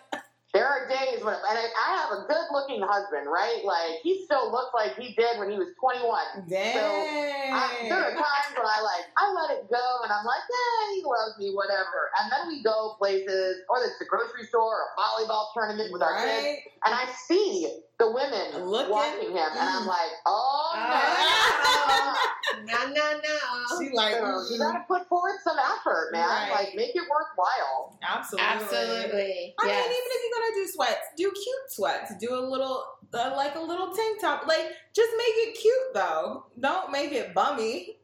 there 0.54 0.68
are 0.68 0.88
days 0.88 1.24
when 1.24 1.34
and 1.36 1.58
I, 1.60 1.68
I 1.68 1.98
have 2.00 2.12
a 2.12 2.28
good 2.28 2.48
looking 2.52 2.75
husband 2.88 3.28
right 3.28 3.62
like 3.66 4.00
he 4.02 4.24
still 4.24 4.52
looks 4.52 4.74
like 4.74 4.96
he 4.96 5.14
did 5.16 5.38
when 5.40 5.50
he 5.50 5.58
was 5.58 5.70
21 5.80 6.50
dang. 6.50 7.26
I, 7.54 7.88
there 7.88 8.02
are 8.02 8.12
times 8.14 8.52
when 8.58 8.66
I 8.66 8.80
like 8.82 9.06
I 9.18 9.32
let 9.32 9.52
it 9.58 9.70
go 9.70 9.86
and 10.04 10.12
I'm 10.12 10.26
like, 10.26 10.44
yeah, 10.50 10.96
he 10.96 11.04
loves 11.04 11.38
me, 11.38 11.54
whatever. 11.54 12.12
And 12.20 12.32
then 12.32 12.48
we 12.48 12.64
go 12.64 12.96
places, 12.98 13.64
or 13.70 13.84
it's 13.84 14.00
the 14.00 14.06
grocery 14.06 14.46
store 14.48 14.76
or 14.76 14.86
a 14.86 15.00
volleyball 15.00 15.54
tournament 15.54 15.92
with 15.92 16.02
our 16.02 16.14
kids, 16.24 16.62
and 16.86 16.94
I 16.94 17.06
see 17.28 17.82
the 18.00 18.12
women 18.12 18.66
Looking. 18.66 18.92
watching 18.92 19.32
him, 19.32 19.50
and 19.52 19.70
I'm 19.70 19.88
like, 19.88 20.12
oh 20.26 20.72
Ah. 20.76 22.18
No, 22.66 22.88
no, 22.88 23.20
no. 23.20 23.80
She 23.80 23.94
like. 23.94 24.14
So 24.16 24.22
you 24.22 24.56
mm, 24.56 24.60
gotta 24.60 24.84
put 24.88 25.08
forward 25.10 25.38
some 25.44 25.58
effort, 25.60 26.10
man. 26.12 26.28
Right. 26.28 26.52
Like 26.52 26.76
make 26.76 26.96
it 26.96 27.04
worthwhile. 27.10 27.98
absolutely, 28.02 28.48
Absolutely. 28.48 29.56
I 29.62 29.68
yes. 29.68 29.88
mean, 29.88 29.98
even 29.98 30.12
if 30.12 30.22
you're 30.24 30.40
gonna 30.40 30.56
do 30.56 30.72
sweats, 30.74 31.08
do 31.18 31.24
cute 31.32 31.66
sweats. 31.70 32.14
Do 32.20 32.34
a 32.34 32.40
little, 32.40 32.84
uh, 33.14 33.34
like 33.36 33.56
a 33.56 33.60
little 33.60 33.92
tank 33.94 34.22
top. 34.22 34.48
Like, 34.48 34.68
just 34.96 35.12
make 35.18 35.36
it 35.48 35.58
cute 35.60 35.94
though. 35.94 36.46
Don't 36.60 36.92
make 36.92 37.12
it 37.12 37.34
bummy. 37.34 37.98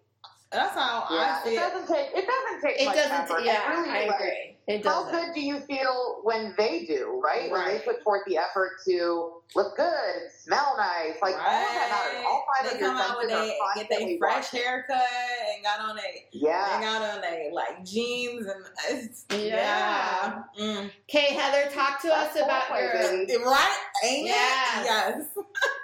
That's 0.51 0.75
how 0.75 1.05
Yeah, 1.09 1.39
I 1.39 1.43
see 1.43 1.49
it 1.51 1.53
it. 1.53 1.59
doesn't 1.59 1.87
take 1.87 2.07
it 2.13 2.27
doesn't 2.27 2.61
take 2.61 2.81
it 2.81 2.85
much 2.85 2.95
doesn't. 2.95 3.11
effort. 3.11 3.43
yeah, 3.45 3.63
it 3.65 3.69
really 3.77 3.89
I 3.89 4.05
like, 4.07 4.15
agree. 4.19 4.47
It 4.67 4.85
How 4.85 5.03
doesn't. 5.05 5.11
good 5.25 5.33
do 5.33 5.41
you 5.41 5.59
feel 5.61 6.19
when 6.23 6.53
they 6.57 6.85
do, 6.85 7.19
right? 7.23 7.51
right. 7.51 7.65
When 7.67 7.77
they 7.77 7.79
put 7.83 8.03
forth 8.03 8.21
the 8.27 8.37
effort 8.37 8.73
to 8.87 9.41
look 9.55 9.75
good 9.75 9.87
and 9.87 10.31
smell 10.43 10.75
nice. 10.77 11.15
Like 11.21 11.33
all 11.35 11.39
of 11.41 11.45
that 11.45 12.11
matters. 12.13 12.25
All 12.27 12.45
five 12.61 12.69
they 12.69 12.75
of 12.75 12.79
your 12.81 12.89
come 12.89 12.97
out 12.97 13.17
with 13.17 13.29
senses 13.29 13.49
they 13.49 13.57
are 13.57 13.75
get 13.75 13.89
their 13.89 14.17
fresh 14.19 14.43
watching. 14.53 14.59
haircut 14.61 15.01
and 15.55 15.63
got 15.63 15.79
on 15.79 15.97
a 15.97 16.01
they 16.01 16.25
Yeah. 16.33 16.79
got 16.79 17.01
on 17.01 17.23
a 17.23 17.49
like 17.53 17.83
jeans 17.83 18.45
and 18.45 19.41
Yeah. 19.41 19.55
yeah. 19.55 20.43
Mm. 20.59 20.91
Okay, 21.09 21.33
Heather, 21.33 21.71
talk 21.73 21.99
to 22.03 22.13
us 22.13 22.33
That's 22.33 22.45
about 22.45 22.63
foreplay, 22.65 23.17
your 23.17 23.25
baby. 23.27 23.43
right 23.43 23.77
ain't 24.03 24.27
Yes. 24.27 24.77
it 24.77 24.85
yes 24.85 25.25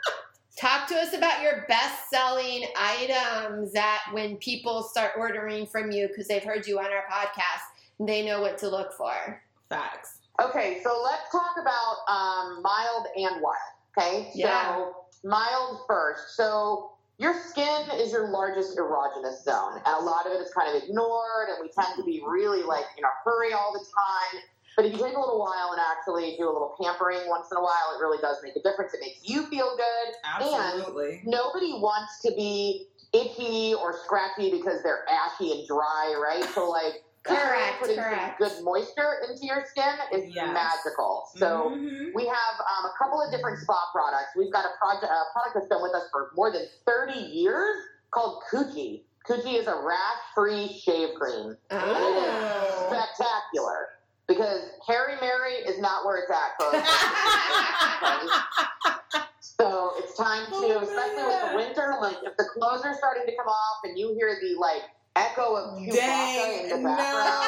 talk 0.60 0.88
to 0.88 0.96
us 0.96 1.14
about 1.14 1.42
your 1.42 1.66
best 1.68 2.10
selling 2.10 2.66
items 2.76 3.72
that 3.74 4.02
when 4.12 4.38
people 4.38 4.84
start 4.84 5.12
ordering 5.18 5.66
from 5.66 5.92
you 5.92 6.08
because 6.08 6.28
they've 6.28 6.44
heard 6.44 6.66
you 6.68 6.80
on 6.80 6.86
our 6.86 7.04
podcast, 7.12 8.06
they 8.06 8.26
know 8.26 8.42
what 8.42 8.58
to 8.60 8.70
look 8.70 8.94
for. 8.94 9.42
facts 9.70 10.20
Okay, 10.40 10.82
so 10.84 11.02
let's 11.04 11.32
talk 11.32 11.56
about 11.60 11.96
um, 12.08 12.62
mild 12.62 13.08
and 13.16 13.42
wild. 13.42 13.74
Okay, 13.98 14.30
Yeah. 14.36 14.76
so 14.76 14.96
mild 15.24 15.80
first. 15.88 16.36
So 16.36 16.92
your 17.18 17.34
skin 17.34 17.90
is 17.96 18.12
your 18.12 18.30
largest 18.30 18.78
erogenous 18.78 19.44
zone, 19.44 19.82
and 19.84 19.96
a 19.96 20.04
lot 20.04 20.28
of 20.28 20.34
it 20.34 20.42
is 20.42 20.54
kind 20.54 20.76
of 20.76 20.84
ignored, 20.84 21.50
and 21.50 21.58
we 21.60 21.70
tend 21.70 21.96
to 21.98 22.04
be 22.04 22.22
really 22.24 22.62
like 22.62 22.86
in 23.00 23.04
a 23.04 23.08
hurry 23.24 23.54
all 23.54 23.74
the 23.74 23.80
time. 23.80 24.44
But 24.78 24.86
if 24.86 24.94
you 24.94 25.00
take 25.00 25.18
a 25.18 25.20
little 25.20 25.40
while 25.40 25.72
and 25.74 25.82
actually 25.82 26.36
do 26.38 26.46
a 26.46 26.54
little 26.54 26.76
pampering 26.80 27.28
once 27.28 27.48
in 27.52 27.58
a 27.58 27.62
while, 27.62 27.98
it 27.98 28.00
really 28.00 28.20
does 28.22 28.38
make 28.44 28.56
a 28.56 28.62
difference. 28.62 28.94
It 28.94 29.02
makes 29.02 29.28
you 29.28 29.48
feel 29.48 29.76
good. 29.76 30.14
absolutely 30.24 31.22
Nobody 31.26 31.74
wants 31.74 32.22
to 32.22 32.30
be 32.38 32.86
itchy 33.12 33.74
or 33.74 33.98
scratchy 34.06 34.52
because 34.52 34.84
they're 34.84 35.04
ashy 35.10 35.52
and 35.52 35.68
dry, 35.68 36.14
right? 36.22 36.46
So 36.54 36.70
like 36.70 37.02
Correct, 37.24 37.80
putting 37.82 37.98
correct. 37.98 38.40
some 38.40 38.48
good 38.50 38.64
moisture 38.64 39.20
into 39.28 39.46
your 39.48 39.66
skin 39.66 39.96
is 40.14 40.34
Yes. 40.34 40.54
magical. 40.54 41.28
So 41.36 41.72
Mhm. 41.76 42.14
we 42.14 42.26
have 42.28 42.56
um, 42.78 42.86
a 42.86 42.94
couple 43.00 43.20
of 43.20 43.32
different 43.32 43.58
spa 43.60 43.90
products. 43.92 44.30
We've 44.38 44.54
got 44.54 44.64
a 44.64 44.78
project, 44.80 45.12
a 45.12 45.26
product 45.34 45.56
that's 45.56 45.68
been 45.68 45.82
with 45.82 45.94
us 45.96 46.08
for 46.12 46.30
more 46.36 46.52
than 46.52 46.66
30 46.86 47.14
years 47.20 47.76
called 48.12 48.44
Coochy. 48.50 49.04
Coochy 49.28 49.56
is 49.60 49.68
a 49.68 49.76
rash-free 49.76 50.80
shave 50.80 51.16
cream. 51.16 51.58
And 51.72 51.82
it 51.82 52.16
is 52.30 52.34
Oh. 52.40 52.88
spectacular 52.88 53.90
because 54.28 54.62
Harry 54.86 55.16
Mary 55.22 55.54
is 55.66 55.80
not 55.80 56.06
where 56.06 56.18
it's 56.18 56.30
at, 56.32 56.58
folks. 56.60 56.78
so 59.40 59.94
it's 59.98 60.16
time 60.18 60.46
to, 60.48 60.52
Oh, 60.54 60.80
especially 60.82 61.24
with 61.24 61.52
the 61.52 61.56
winter, 61.56 61.96
like 62.02 62.18
if 62.24 62.36
the 62.38 62.46
clothes 62.54 62.82
are 62.84 62.94
starting 62.96 63.24
to 63.26 63.36
come 63.36 63.48
off 63.48 63.78
and 63.86 63.98
you 63.98 64.14
hear 64.14 64.38
the 64.42 64.56
like 64.60 64.82
echo 65.16 65.56
of 65.56 65.80
Chewbacca 65.80 65.96
Dang, 65.96 66.64
in 66.66 66.70
the 66.70 66.78
no. 66.90 66.96
background, 66.96 67.48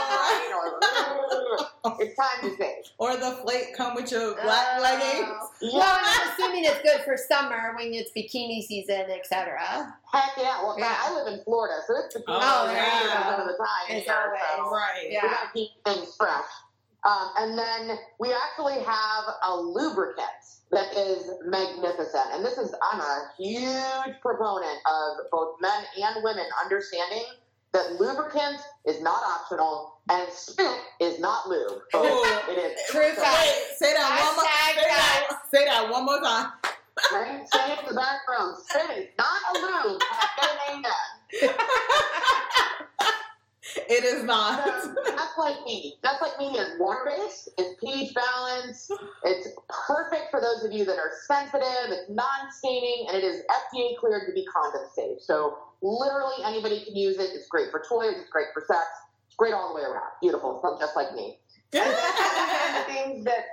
or, 1.86 1.98
it's 2.02 2.16
time 2.18 2.42
to 2.50 2.58
shave. 2.58 2.84
or 2.98 3.16
the 3.16 3.32
flake 3.44 3.76
come 3.78 3.94
with 3.94 4.12
your 4.12 4.36
oh. 4.40 4.44
black 4.44 4.68
Oh. 4.78 4.82
leggings 4.82 5.30
Well, 5.74 6.00
I'm 6.02 6.30
assuming 6.32 6.64
it's 6.66 6.82
good 6.82 7.02
for 7.02 7.16
summer 7.16 7.76
when 7.78 7.94
it's 7.94 8.10
bikini 8.18 8.64
season, 8.64 9.02
etc. 9.12 9.60
Heck 10.12 10.32
yeah! 10.38 10.64
Well, 10.64 10.78
Yeah. 10.80 10.96
I 11.00 11.14
live 11.14 11.28
in 11.32 11.44
Florida, 11.44 11.76
so 11.86 11.94
it's 12.06 12.14
the 12.16 12.24
Oh, 12.28 12.66
season 12.68 12.76
yeah. 12.76 13.42
of 13.42 13.46
the 13.48 13.54
time 13.54 13.98
It's 13.98 14.06
here, 14.08 14.16
always- 14.16 14.42
so 14.58 14.70
right 14.72 15.08
Yeah. 15.12 15.22
we 15.24 15.30
gotta 15.30 15.50
keep 15.54 15.70
things 15.86 16.16
fresh. 16.18 16.46
Um, 17.08 17.30
and 17.38 17.58
then 17.58 17.98
we 18.20 18.34
actually 18.34 18.84
have 18.84 19.24
a 19.44 19.56
lubricant 19.56 20.28
that 20.72 20.96
is 20.96 21.32
magnificent. 21.46 22.26
And 22.34 22.44
this 22.44 22.58
is, 22.58 22.74
I'm 22.92 23.00
a 23.00 23.32
huge 23.38 24.22
proponent 24.22 24.78
of 24.86 25.30
both 25.32 25.56
men 25.62 25.84
and 26.02 26.24
women 26.24 26.46
understanding 26.64 27.24
that 27.72 28.00
lubricant 28.00 28.60
is 28.86 29.02
not 29.02 29.22
optional 29.24 30.00
and 30.10 30.28
spit 30.32 30.78
is 31.00 31.20
not 31.20 31.48
lube. 31.48 31.82
Oh. 31.94 32.44
it 32.50 32.58
is. 32.58 32.80
True 32.90 33.14
So, 33.16 33.22
fact. 33.22 33.40
Wait, 33.40 33.78
say 33.78 33.94
that 33.94 34.20
one 34.20 34.36
more 34.36 34.46
Hashtag 34.46 34.76
say 34.76 34.88
that, 34.90 35.40
say 35.52 35.66
that 35.66 35.90
one 35.92 36.06
more 36.06 36.22
time 36.22 36.52
Right? 37.14 37.48
Say 37.54 37.72
it 37.74 37.80
in 37.80 37.86
the 37.88 37.96
background. 37.96 38.58
Spit 38.68 38.98
is 38.98 39.08
not 39.18 39.28
a 39.56 39.88
lube. 39.88 40.02
Get 40.38 40.52
an 40.52 40.84
amen? 41.42 41.56
it 43.90 44.04
is 44.04 44.24
not 44.24 44.64
So, 44.84 44.96
that's 45.06 45.38
like 45.38 45.64
me. 45.66 45.96
Just 46.04 46.22
Like 46.22 46.38
Me 46.40 46.58
is 46.58 46.80
water 46.80 47.06
based. 47.06 47.50
It's 47.58 47.80
pH 47.80 48.14
balanced. 48.14 48.92
It's 49.24 49.48
perfect 49.88 50.32
for 50.32 50.42
those 50.42 50.64
of 50.64 50.72
you 50.72 50.86
that 50.86 50.98
are 50.98 51.12
sensitive. 51.28 51.90
It's 51.90 52.10
non 52.10 52.52
staining, 52.52 53.08
and 53.10 53.18
it 53.18 53.24
is 53.24 53.42
FDA 53.50 53.98
cleared 53.98 54.24
to 54.28 54.34
be 54.34 54.46
condom 54.46 54.88
safe. 54.94 55.22
So 55.22 55.58
literally 55.82 56.44
anybody 56.46 56.84
can 56.84 56.96
use 56.96 57.18
it. 57.18 57.32
It's 57.34 57.48
great 57.48 57.72
for 57.72 57.84
toys. 57.88 58.16
It's 58.18 58.30
great 58.30 58.48
for 58.54 58.64
sex. 58.68 58.86
It's 59.28 59.36
great 59.36 59.54
all 59.54 59.70
the 59.70 59.76
way 59.76 59.86
around. 59.86 60.12
Beautiful, 60.22 60.60
so 60.62 60.78
just 60.80 60.96
like 60.96 61.14
me. 61.14 61.40
And 61.74 62.86
then 62.86 62.86
things 62.86 63.26
that 63.26 63.46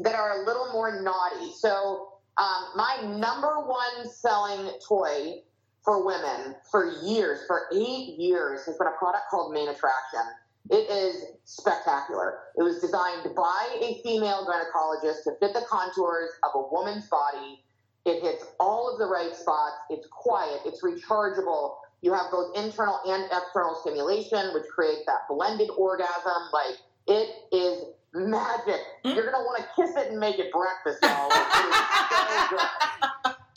that 0.00 0.14
are 0.14 0.42
a 0.42 0.46
little 0.46 0.72
more 0.72 1.02
naughty. 1.02 1.52
So 1.52 2.08
um, 2.38 2.72
my 2.74 3.16
number 3.18 3.60
one 3.60 4.08
selling 4.08 4.70
toy 4.86 5.42
for 5.90 6.06
women 6.06 6.54
for 6.70 6.92
years, 7.02 7.40
for 7.48 7.62
eight 7.74 8.14
years, 8.16 8.64
has 8.64 8.78
been 8.78 8.86
a 8.86 8.96
product 8.96 9.24
called 9.28 9.52
Main 9.52 9.68
Attraction. 9.68 10.22
It 10.70 10.88
is 10.88 11.24
spectacular. 11.46 12.38
It 12.56 12.62
was 12.62 12.80
designed 12.80 13.34
by 13.34 13.78
a 13.82 14.00
female 14.04 14.46
gynecologist 14.46 15.24
to 15.24 15.32
fit 15.40 15.52
the 15.52 15.62
contours 15.68 16.30
of 16.44 16.52
a 16.54 16.62
woman's 16.72 17.08
body. 17.08 17.64
It 18.06 18.22
hits 18.22 18.44
all 18.60 18.92
of 18.92 19.00
the 19.00 19.06
right 19.06 19.34
spots. 19.34 19.78
It's 19.90 20.06
quiet. 20.12 20.60
It's 20.64 20.80
rechargeable. 20.80 21.78
You 22.02 22.12
have 22.12 22.30
both 22.30 22.56
internal 22.56 23.00
and 23.08 23.24
external 23.24 23.74
stimulation, 23.80 24.54
which 24.54 24.68
creates 24.72 25.02
that 25.06 25.26
blended 25.28 25.70
orgasm. 25.76 26.52
Like 26.52 26.76
it 27.08 27.34
is 27.50 27.82
magic. 28.14 28.80
Mm. 29.04 29.16
You're 29.16 29.24
gonna 29.24 29.42
want 29.42 29.58
to 29.58 29.66
kiss 29.74 29.96
it 29.96 30.12
and 30.12 30.20
make 30.20 30.38
it 30.38 30.52
breakfast, 30.52 31.00
y'all. 31.02 31.32
Like, 31.40 31.46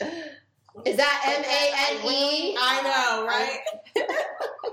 good. 0.00 0.14
Is 0.86 0.96
that 0.96 1.22
M 1.26 1.44
A 1.44 1.62
N 1.92 2.12
E? 2.12 2.56
I 2.58 2.82
know 2.82 3.26
right 3.26 3.58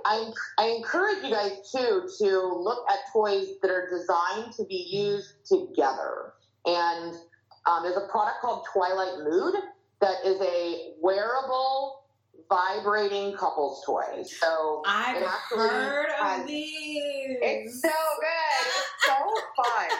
I, 0.05 0.31
I 0.57 0.67
encourage 0.67 1.23
you 1.23 1.31
guys 1.31 1.71
too 1.71 2.09
to 2.19 2.39
look 2.39 2.85
at 2.89 2.99
toys 3.13 3.47
that 3.61 3.71
are 3.71 3.89
designed 3.89 4.53
to 4.53 4.65
be 4.65 4.87
used 4.91 5.33
together. 5.45 6.33
And 6.65 7.15
um, 7.65 7.83
there's 7.83 7.97
a 7.97 8.07
product 8.11 8.41
called 8.41 8.65
Twilight 8.73 9.19
Mood 9.23 9.55
that 10.01 10.15
is 10.25 10.41
a 10.41 10.93
wearable, 11.01 12.00
vibrating 12.49 13.35
couples 13.37 13.83
toy. 13.85 14.23
So 14.23 14.81
I've 14.85 15.21
actually 15.23 15.59
heard 15.69 16.07
has- 16.17 16.41
of 16.41 16.47
these 16.47 17.37
It's 17.41 17.81
so 17.81 17.89
good. 17.89 18.67
It's 18.67 19.05
so 19.05 19.63
fun. 19.63 19.89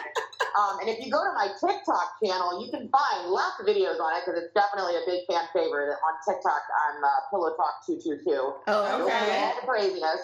Um, 0.52 0.80
and 0.80 0.88
if 0.90 1.00
you 1.02 1.10
go 1.10 1.24
to 1.24 1.32
my 1.32 1.48
TikTok 1.48 2.20
channel, 2.22 2.62
you 2.62 2.70
can 2.70 2.86
find 2.90 3.30
lots 3.30 3.58
of 3.58 3.64
videos 3.64 3.98
on 3.98 4.12
it 4.14 4.20
because 4.26 4.42
it's 4.42 4.52
definitely 4.52 4.96
a 4.96 5.00
big 5.06 5.20
fan 5.26 5.46
favorite. 5.54 5.96
On 6.04 6.12
TikTok, 6.28 6.60
I'm 6.76 7.02
uh, 7.02 7.08
Pillow 7.30 7.56
Talk 7.56 7.80
222. 7.86 8.20
Oh, 8.36 8.98
You'll 8.98 9.06
Okay. 9.06 9.24
see 9.24 9.32
all 9.32 9.54
the 9.62 9.66
craziness. 9.66 10.20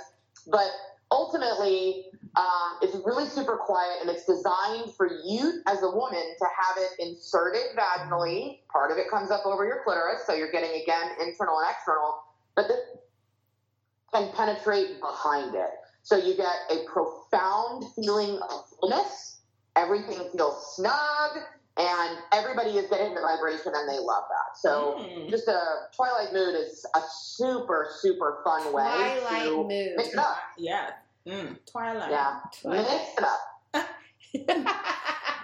But 0.49 0.69
ultimately, 1.11 2.08
um, 2.37 2.79
it's 2.83 2.95
really 3.05 3.27
super 3.27 3.57
quiet 3.57 3.99
and 4.01 4.11
it's 4.11 4.25
designed 4.25 4.93
for 4.97 5.09
you 5.25 5.61
as 5.67 5.83
a 5.83 5.91
woman 5.91 6.23
to 6.39 6.45
have 6.45 6.77
it 6.79 6.91
inserted 7.07 7.63
vaginally. 7.77 8.61
Part 8.73 8.91
of 8.91 8.99
it 8.99 9.11
comes 9.11 9.31
up 9.31 9.45
over 9.47 9.65
your 9.65 9.83
clitoris, 9.85 10.23
so 10.27 10.35
you're 10.35 10.53
getting, 10.53 10.71
again, 10.83 11.11
internal 11.21 11.59
and 11.59 11.69
external. 11.71 12.15
But 12.55 12.69
this 12.69 12.81
can 14.13 14.33
penetrate 14.33 15.01
behind 15.01 15.55
it. 15.55 15.71
So 16.03 16.17
you 16.17 16.37
get 16.37 16.55
a 16.71 16.85
profound 16.87 17.85
feeling 17.95 18.39
of 18.51 18.65
fullness. 18.81 19.41
Everything 19.77 20.19
feels 20.37 20.75
snug, 20.77 21.31
and 21.77 22.19
everybody 22.33 22.71
is 22.71 22.89
getting 22.89 23.15
the 23.15 23.21
vibration, 23.21 23.73
and 23.75 23.89
they 23.89 23.99
love 23.99 24.25
that. 24.29 24.57
So 24.59 24.95
Mm. 24.99 25.29
just 25.31 25.47
a 25.49 25.61
Twilight 25.95 26.33
Mood 26.33 26.55
is 26.55 26.85
a 26.97 27.01
super, 27.13 27.89
super 28.01 28.41
fun 28.45 28.73
way 28.73 28.83
Twilight 28.83 29.43
to 29.45 29.57
mood. 29.57 29.69
mix 29.97 30.09
it 30.15 30.19
up. 30.19 30.37
yeah 30.57 30.91
mm. 31.29 31.57
Twilight 31.71 32.11
Yeah, 32.11 32.41
Twilight. 32.61 32.87
mix 32.89 33.13
it 33.19 33.25
up. 33.25 33.41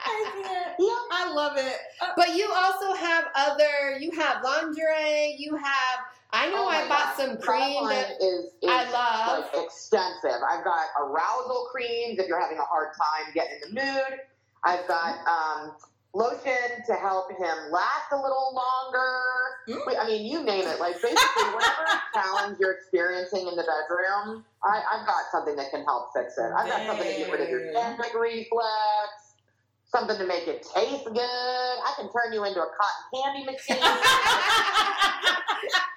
I, 0.06 0.74
Yeah. 0.78 0.94
I 1.12 1.32
love 1.32 1.56
it 1.56 1.76
Uh, 2.00 2.06
but 2.16 2.34
you 2.34 2.50
also 2.54 2.94
have 2.94 3.24
other. 3.36 3.98
You 3.98 4.10
have 4.12 4.42
lingerie. 4.42 5.36
You 5.38 5.56
have. 5.56 5.98
I 6.32 6.50
know 6.50 6.64
Oh 6.64 6.68
I 6.68 6.88
bought 6.88 7.16
God. 7.16 7.16
some 7.16 7.36
cream 7.38 7.88
that 7.88 8.10
is, 8.20 8.46
is 8.62 8.68
I 8.68 8.90
love. 8.90 9.44
like 9.52 9.64
extensive. 9.64 10.40
I've 10.50 10.64
got 10.64 10.86
arousal 11.00 11.68
creams 11.70 12.18
if 12.18 12.26
you're 12.26 12.40
having 12.40 12.58
a 12.58 12.62
hard 12.64 12.88
time 12.94 13.32
getting 13.34 13.58
in 13.68 13.74
the 13.74 13.80
mood. 13.82 14.18
I've 14.64 14.86
got 14.88 15.16
um, 15.28 15.72
lotion 16.14 16.82
to 16.86 16.94
help 16.94 17.30
him 17.30 17.56
last 17.70 18.12
a 18.12 18.16
little 18.16 18.54
longer. 18.54 19.20
Mm. 19.68 19.86
Wait, 19.86 19.96
I 19.98 20.06
mean, 20.06 20.24
you 20.30 20.42
name 20.44 20.66
it. 20.66 20.78
Like 20.80 20.94
basically, 21.02 21.50
whatever 21.52 21.84
challenge 22.14 22.56
you're 22.60 22.72
experiencing 22.72 23.46
in 23.48 23.56
the 23.56 23.64
bedroom, 23.66 24.44
I, 24.64 24.82
I've 24.92 25.06
got 25.06 25.24
something 25.32 25.56
that 25.56 25.70
can 25.70 25.84
help 25.84 26.10
fix 26.14 26.38
it. 26.38 26.50
I've 26.56 26.68
got 26.68 26.86
something 26.86 27.06
to 27.06 27.18
get 27.18 27.32
rid 27.32 27.40
of 27.40 27.48
your 27.48 27.64
Dang. 27.72 27.96
gastric 27.96 28.14
reflex. 28.14 29.34
Something 29.86 30.16
to 30.18 30.26
make 30.26 30.48
it 30.48 30.66
taste 30.74 31.04
good. 31.04 31.14
I 31.20 31.92
can 31.96 32.10
turn 32.10 32.32
you 32.32 32.44
into 32.44 32.60
a 32.60 32.66
cotton 32.66 33.04
candy 33.14 33.44
machine. 33.44 33.76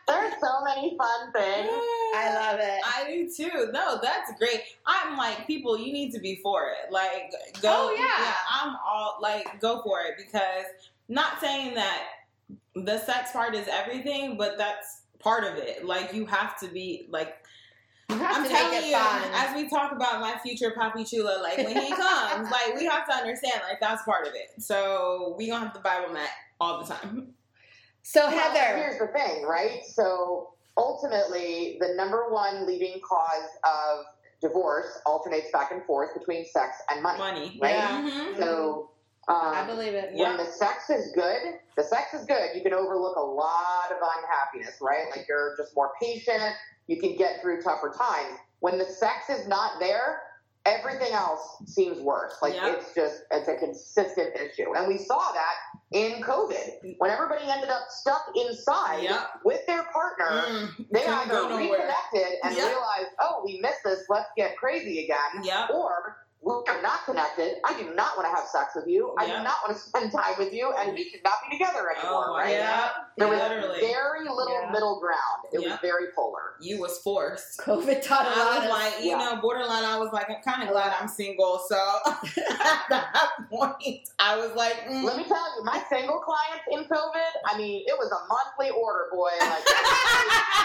There's 0.07 0.33
so 0.39 0.63
many 0.63 0.95
fun 0.97 1.31
things. 1.33 1.71
I 2.15 2.33
love 2.33 2.59
it. 2.59 2.79
I 2.83 3.09
do 3.09 3.29
too. 3.29 3.71
No, 3.71 3.99
that's 4.01 4.37
great. 4.37 4.61
I'm 4.85 5.17
like, 5.17 5.47
people, 5.47 5.77
you 5.77 5.91
need 5.93 6.11
to 6.13 6.19
be 6.19 6.39
for 6.41 6.69
it. 6.69 6.91
Like, 6.91 7.31
go. 7.61 7.89
Oh, 7.89 7.95
yeah. 7.97 8.33
I'm 8.61 8.75
all 8.85 9.17
like, 9.21 9.59
go 9.59 9.81
for 9.83 10.01
it 10.01 10.15
because 10.17 10.65
not 11.09 11.39
saying 11.39 11.75
that 11.75 12.03
the 12.75 12.99
sex 12.99 13.31
part 13.31 13.55
is 13.55 13.67
everything, 13.67 14.37
but 14.37 14.57
that's 14.57 15.01
part 15.19 15.43
of 15.43 15.57
it. 15.57 15.85
Like, 15.85 16.13
you 16.13 16.25
have 16.25 16.59
to 16.59 16.67
be 16.67 17.07
like. 17.09 17.35
I'm 18.09 18.47
telling 18.47 18.89
you, 18.89 18.95
fun. 18.95 19.21
as 19.33 19.53
we 19.53 19.69
talk 19.69 19.91
about 19.91 20.21
my 20.21 20.37
future 20.41 20.71
Papi 20.71 21.07
Chula, 21.07 21.41
like 21.43 21.57
when 21.57 21.75
he 21.75 21.89
comes, 21.93 22.49
like 22.49 22.73
we 22.79 22.85
have 22.85 23.05
to 23.05 23.13
understand, 23.13 23.61
like 23.69 23.81
that's 23.81 24.01
part 24.03 24.25
of 24.25 24.33
it. 24.33 24.63
So 24.63 25.35
we 25.37 25.47
gonna 25.47 25.65
have 25.65 25.73
the 25.73 25.81
Bible 25.81 26.13
mat 26.13 26.29
all 26.61 26.81
the 26.81 26.93
time. 26.93 27.33
so 28.03 28.21
Well, 28.21 28.29
Heather, 28.29 28.77
here's 28.77 28.97
the 28.97 29.07
thing, 29.07 29.43
right? 29.43 29.81
So 29.85 30.53
ultimately, 30.77 31.77
the 31.79 31.93
number 31.95 32.29
one 32.29 32.65
leading 32.65 32.99
cause 33.01 33.49
of 33.63 34.05
divorce 34.41 34.99
alternates 35.05 35.47
back 35.51 35.71
and 35.71 35.83
forth 35.85 36.13
between 36.17 36.45
sex 36.45 36.77
and 36.91 37.01
money. 37.01 37.17
Money, 37.17 37.59
Right? 37.61 37.75
Yeah. 37.75 38.01
Mhm. 38.01 38.37
So 38.37 38.91
I 39.27 39.61
um, 39.61 39.67
believe 39.67 39.93
it. 39.93 40.11
Yeah. 40.13 40.29
when 40.29 40.37
the 40.37 40.45
sex 40.45 40.89
is 40.89 41.11
good, 41.13 41.59
the 41.75 41.83
sex 41.83 42.13
is 42.13 42.25
good. 42.25 42.55
You 42.55 42.61
can 42.61 42.73
overlook 42.73 43.17
a 43.17 43.21
lot 43.21 43.91
of 43.91 43.97
unhappiness, 43.97 44.77
right? 44.81 45.05
Like 45.11 45.25
you're 45.27 45.55
just 45.57 45.75
more 45.75 45.91
patient. 46.01 46.53
You 46.87 46.97
can 46.99 47.17
get 47.17 47.41
through 47.41 47.61
tougher 47.61 47.93
times. 47.97 48.37
When 48.59 48.77
the 48.77 48.85
sex 48.85 49.29
is 49.29 49.47
not 49.47 49.79
there, 49.81 50.21
everything 50.65 51.11
else 51.13 51.41
seems 51.65 51.99
worse. 51.99 52.35
Like 52.41 52.53
Yeah. 52.53 52.73
it's 52.73 52.93
just 52.93 53.23
it's 53.31 53.47
a 53.49 53.55
consistent 53.55 54.35
issue, 54.35 54.73
and 54.75 54.87
we 54.87 54.97
saw 54.97 55.31
that 55.33 55.55
in 55.91 56.21
COVID 56.21 56.95
when 56.97 57.09
everybody 57.11 57.49
ended 57.49 57.69
up 57.69 57.83
stuck 57.89 58.31
inside 58.35 59.03
Yeah. 59.03 59.27
with 59.45 59.65
their 59.67 59.83
partner. 59.83 60.43
Mm, 60.47 60.85
They 60.91 61.05
either 61.05 61.43
reconnected 61.55 62.39
and 62.43 62.55
Yeah. 62.55 62.67
realized, 62.67 63.09
oh, 63.19 63.41
we 63.45 63.59
missed 63.61 63.83
this. 63.85 64.03
Let's 64.09 64.29
get 64.35 64.57
crazy 64.57 65.05
again. 65.05 65.43
Yep. 65.43 65.69
Or 65.73 66.17
we 66.41 66.53
are 66.67 66.81
not 66.81 67.05
connected. 67.05 67.57
I 67.65 67.73
do 67.81 67.93
not 67.95 68.17
want 68.17 68.29
to 68.29 68.35
have 68.35 68.47
sex 68.47 68.75
with 68.75 68.87
you. 68.87 69.15
I 69.17 69.25
do 69.27 69.33
not 69.43 69.55
want 69.65 69.77
to 69.77 69.79
spend 69.79 70.11
time 70.11 70.35
with 70.37 70.53
you, 70.53 70.71
and 70.73 70.93
we 70.93 71.09
should 71.09 71.23
not 71.23 71.35
be 71.49 71.57
together 71.57 71.89
anymore. 71.89 72.25
Oh, 72.29 72.37
right? 72.37 72.51
yeah. 72.51 72.89
There 73.17 73.27
was 73.27 73.39
Literally. 73.39 73.79
very 73.79 74.29
little 74.29 74.61
Yeah. 74.61 74.69
middle 74.71 74.99
ground. 74.99 75.47
It 75.51 75.61
Yeah. 75.61 75.69
was 75.71 75.79
very 75.79 76.11
polar. 76.15 76.53
You 76.59 76.79
was 76.81 76.99
forced. 76.99 77.59
COVID 77.59 78.01
taught 78.03 78.25
a 78.25 78.29
I 78.29 78.37
lot 78.43 78.47
I 78.47 78.59
was 78.59 78.69
like, 78.69 79.03
you 79.03 79.09
yeah. 79.11 79.17
know, 79.17 79.41
borderline. 79.41 79.83
I 79.83 79.97
was 79.97 80.11
like, 80.13 80.29
I'm 80.29 80.41
kind 80.43 80.61
of 80.63 80.69
glad 80.69 80.93
I'm 80.99 81.07
single. 81.07 81.59
So 81.67 81.75
at 82.05 82.83
that 82.89 83.29
point, 83.49 84.09
I 84.19 84.37
was 84.37 84.51
like, 84.55 84.75
mm. 84.87 85.03
Let 85.03 85.17
me 85.17 85.23
tell 85.23 85.57
you, 85.57 85.63
my 85.63 85.81
single 85.89 86.19
clients 86.19 86.65
in 86.71 86.83
COVID, 86.85 87.31
I 87.45 87.57
mean, 87.57 87.83
it 87.87 87.97
was 87.97 88.11
a 88.11 88.27
monthly 88.27 88.69
order, 88.69 89.05
boy. 89.11 89.31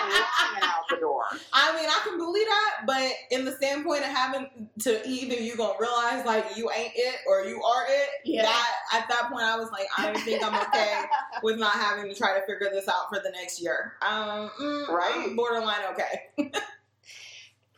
Like, 0.03 0.63
out 0.63 0.85
the 0.91 0.97
door. 0.97 1.23
I 1.53 1.75
mean, 1.77 1.89
I 1.89 2.01
can 2.05 2.19
believe 2.19 2.47
that, 2.47 2.83
but 2.87 3.13
in 3.31 3.45
the 3.45 3.53
standpoint 3.53 4.01
of 4.01 4.09
having 4.09 4.69
to 4.81 5.09
either 5.09 5.35
you 5.37 5.57
gonna 5.57 5.75
realize 5.79 6.25
like 6.27 6.57
you 6.57 6.71
ain't 6.71 6.93
it 6.97 7.17
or 7.27 7.45
you 7.45 7.63
are 7.63 7.85
it. 7.89 8.09
Yeah. 8.25 8.43
That 8.43 8.73
at 8.93 9.09
that 9.09 9.29
point, 9.31 9.45
I 9.45 9.57
was 9.57 9.71
like, 9.71 9.87
I 9.97 10.13
think 10.21 10.45
I'm 10.45 10.55
okay 10.55 11.03
with 11.43 11.59
not 11.59 11.75
having 11.75 12.11
to 12.11 12.15
try 12.17 12.39
to 12.39 12.42
figure 12.47 12.71
this 12.73 12.89
out 12.89 13.09
for 13.09 13.21
the 13.23 13.31
next 13.31 13.61
year. 13.61 13.95
Um, 14.03 14.51
mm, 14.61 14.89
Right. 14.89 15.13
I'm 15.29 15.37
borderline 15.37 15.81
okay. 15.93 16.51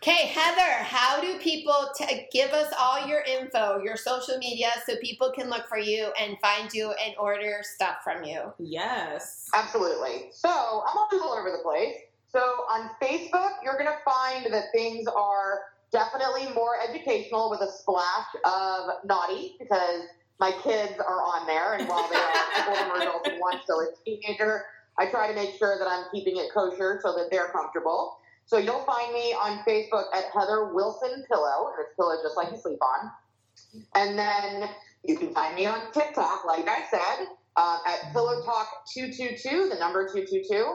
Okay, 0.06 0.26
Heather, 0.26 0.84
how 0.84 1.18
do 1.22 1.38
people 1.38 1.88
t- 1.96 2.26
give 2.30 2.50
us 2.50 2.70
all 2.78 3.06
your 3.06 3.22
info, 3.22 3.80
your 3.82 3.96
social 3.96 4.36
media, 4.36 4.68
so 4.86 4.96
people 5.00 5.32
can 5.34 5.48
look 5.48 5.66
for 5.66 5.78
you 5.78 6.12
and 6.20 6.36
find 6.42 6.70
you 6.74 6.92
and 7.02 7.14
order 7.18 7.62
stuff 7.62 8.02
from 8.04 8.22
you? 8.22 8.52
Yes. 8.58 9.48
Absolutely. 9.54 10.26
So 10.30 10.50
I'm 10.50 10.94
all 10.94 11.38
over 11.38 11.50
the 11.50 11.62
place. 11.62 11.94
So 12.30 12.38
on 12.38 12.90
Facebook, 13.02 13.52
you're 13.62 13.78
going 13.78 13.86
to 13.86 13.96
find 14.04 14.52
that 14.52 14.64
things 14.74 15.06
are 15.06 15.60
definitely 15.90 16.52
more 16.52 16.74
educational 16.86 17.48
with 17.48 17.62
a 17.62 17.72
splash 17.72 18.26
of 18.44 19.06
naughty 19.06 19.56
because 19.58 20.02
my 20.40 20.52
kids 20.62 20.94
are 20.98 21.22
on 21.22 21.46
there, 21.46 21.74
and 21.74 21.88
while 21.88 22.08
they 22.08 22.16
are 22.16 22.30
a 22.32 22.56
couple 22.56 22.72
of 22.72 22.78
them 22.78 22.90
are 22.90 23.02
adults 23.02 23.28
and 23.28 23.40
one 23.40 23.60
still 23.62 23.80
a 23.80 23.88
teenager, 24.04 24.64
I 24.98 25.06
try 25.06 25.28
to 25.28 25.34
make 25.34 25.56
sure 25.58 25.78
that 25.78 25.86
I'm 25.86 26.04
keeping 26.12 26.36
it 26.36 26.52
kosher 26.52 27.00
so 27.02 27.14
that 27.16 27.28
they're 27.30 27.48
comfortable. 27.48 28.18
So 28.46 28.58
you'll 28.58 28.84
find 28.84 29.12
me 29.12 29.32
on 29.32 29.60
Facebook 29.66 30.04
at 30.14 30.24
Heather 30.34 30.72
Wilson 30.74 31.24
Pillow, 31.30 31.72
and 31.72 31.86
it's 31.86 31.96
pillow 31.96 32.14
just 32.22 32.36
like 32.36 32.50
you 32.50 32.58
sleep 32.58 32.78
on. 32.82 33.10
And 33.94 34.18
then 34.18 34.68
you 35.04 35.16
can 35.16 35.32
find 35.32 35.54
me 35.54 35.66
on 35.66 35.92
TikTok, 35.92 36.44
like 36.44 36.68
I 36.68 36.82
said, 36.90 37.28
uh, 37.56 37.78
at 37.86 38.12
Pillow 38.12 38.44
Talk 38.44 38.68
222, 38.92 39.70
the 39.70 39.78
number 39.78 40.06
222. 40.06 40.74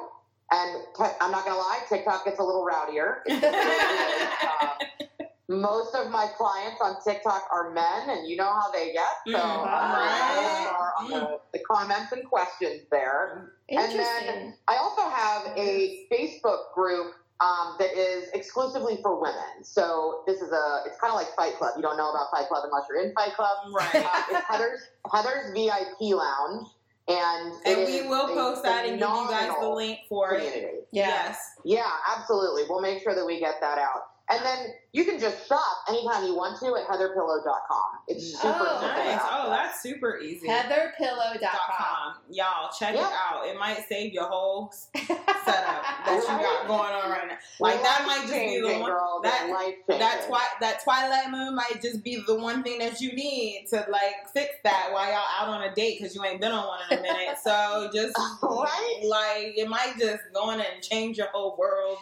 And 0.52 0.84
I'm 1.22 1.32
not 1.32 1.46
going 1.46 1.56
to 1.56 1.62
lie, 1.62 1.80
TikTok 1.88 2.26
gets 2.26 2.40
a 2.40 2.44
little 2.44 2.66
rowdier. 2.66 3.18
It 3.28 3.44
really. 3.44 5.02
Um, 5.02 5.09
most 5.50 5.96
of 5.96 6.12
my 6.12 6.28
clients 6.38 6.80
on 6.80 6.96
TikTok 7.04 7.44
are 7.52 7.72
men, 7.72 8.10
and 8.10 8.30
you 8.30 8.38
know 8.38 8.46
how 8.54 8.72
they 8.72 8.94
get. 8.94 9.04
So 9.28 9.34
Mm, 9.34 9.62
uh, 9.62 9.66
right. 9.66 10.72
are 10.80 10.94
on 11.00 11.10
the, 11.10 11.40
the 11.54 11.60
comments 11.70 12.12
and 12.12 12.24
questions 12.24 12.84
there. 12.92 13.52
And 13.68 13.92
then 14.00 14.54
I 14.68 14.78
also 14.78 15.02
have 15.10 15.58
a 15.58 16.08
Facebook 16.12 16.72
group 16.76 17.14
um, 17.42 17.76
that 17.80 17.98
is 17.98 18.30
exclusively 18.34 19.00
for 19.02 19.20
women. 19.20 19.64
So 19.64 20.24
this 20.28 20.42
is 20.42 20.52
a, 20.52 20.82
it's 20.86 21.00
kind 21.00 21.12
of 21.12 21.16
like 21.16 21.34
Fight 21.36 21.56
Club. 21.58 21.72
You 21.78 21.82
don't 21.82 21.98
know 21.98 22.12
about 22.12 22.28
Fight 22.32 22.48
Club 22.48 22.64
unless 22.66 22.84
you're 22.90 23.02
in 23.04 23.14
Fight 23.16 23.34
Club. 23.36 23.50
Right. 23.74 23.96
Uh, 23.96 24.22
it's 24.32 24.46
Heather's 24.48 24.82
Heather's 25.12 25.52
VIP 25.54 26.14
lounge, 26.16 26.68
and 27.08 27.54
And 27.66 27.86
we 27.88 28.08
will 28.08 28.28
post 28.28 28.62
that 28.64 28.86
and 28.86 29.00
give 29.00 29.08
you 29.10 29.28
guys 29.30 29.52
the 29.60 29.70
link 29.70 30.00
for 30.10 30.34
it. 30.34 30.44
community. 30.52 30.78
yeah. 30.92 31.08
Yes. 31.08 31.40
Yeah, 31.66 31.90
absolutely. 32.16 32.64
We'll 32.70 32.82
make 32.82 33.02
sure 33.02 33.16
that 33.16 33.26
we 33.26 33.40
get 33.40 33.56
that 33.62 33.78
out. 33.80 34.04
And 34.32 34.46
then 34.46 34.68
you 34.94 35.06
can 35.06 35.20
just 35.20 35.48
shop 35.48 35.62
anytime 35.88 36.24
you 36.26 36.36
want 36.36 36.60
to 36.60 36.68
at 36.76 36.86
heatherpillow.com. 36.88 37.90
It's 38.08 38.36
oh, 38.36 38.40
super 38.42 38.68
Oh. 38.70 38.82
Nice. 38.82 39.20
to 39.22 39.28
Oh, 39.32 39.50
that's 39.50 39.82
super 39.82 40.20
easy. 40.20 40.48
Heatherpillow.com. 40.48 41.50
com. 41.78 42.14
Y'all 42.30 42.70
check 42.78 42.94
it 42.96 43.02
out. 43.02 43.48
It 43.48 43.58
might 43.58 43.86
save 43.90 44.14
your 44.14 44.26
whole 44.26 44.72
setup 44.96 45.16
that 45.46 46.20
you 46.22 46.28
got 46.28 46.68
going 46.68 46.92
on 46.94 47.10
right 47.10 47.28
now. 47.28 47.38
Like 47.60 47.82
that 47.82 48.04
might 48.06 48.22
just 48.22 48.34
be 48.34 48.62
the 48.62 48.80
one. 48.80 48.92
girl. 48.92 49.20
that- 49.24 49.48
That 49.88 50.26
twi- 50.28 50.58
that 50.62 50.84
Twilight 50.84 51.32
Moon 51.32 51.56
might 51.56 51.82
just 51.82 52.04
be 52.04 52.24
the 52.28 52.36
one 52.36 52.62
thing 52.64 52.80
that 52.80 53.02
you 53.02 53.14
need 53.14 53.66
to 53.72 53.86
like 53.90 54.30
fix 54.34 54.54
that 54.64 54.90
while 54.92 55.08
y'all 55.08 55.26
out 55.40 55.48
on 55.50 55.64
a 55.64 55.74
date 55.74 55.98
because 56.00 56.16
you 56.16 56.24
ain't 56.24 56.40
been 56.42 56.52
on 56.52 56.68
one 56.68 56.80
in 56.92 57.00
a 57.00 57.02
minute. 57.02 57.38
So 57.44 57.90
just 57.94 58.16
Right? 58.44 59.00
like 59.04 59.58
it 59.58 59.68
might 59.70 59.94
just 59.98 60.22
go 60.34 60.52
in 60.52 60.60
and 60.60 60.84
change 60.84 61.18
your 61.18 61.28
whole 61.34 61.56
world. 61.58 61.98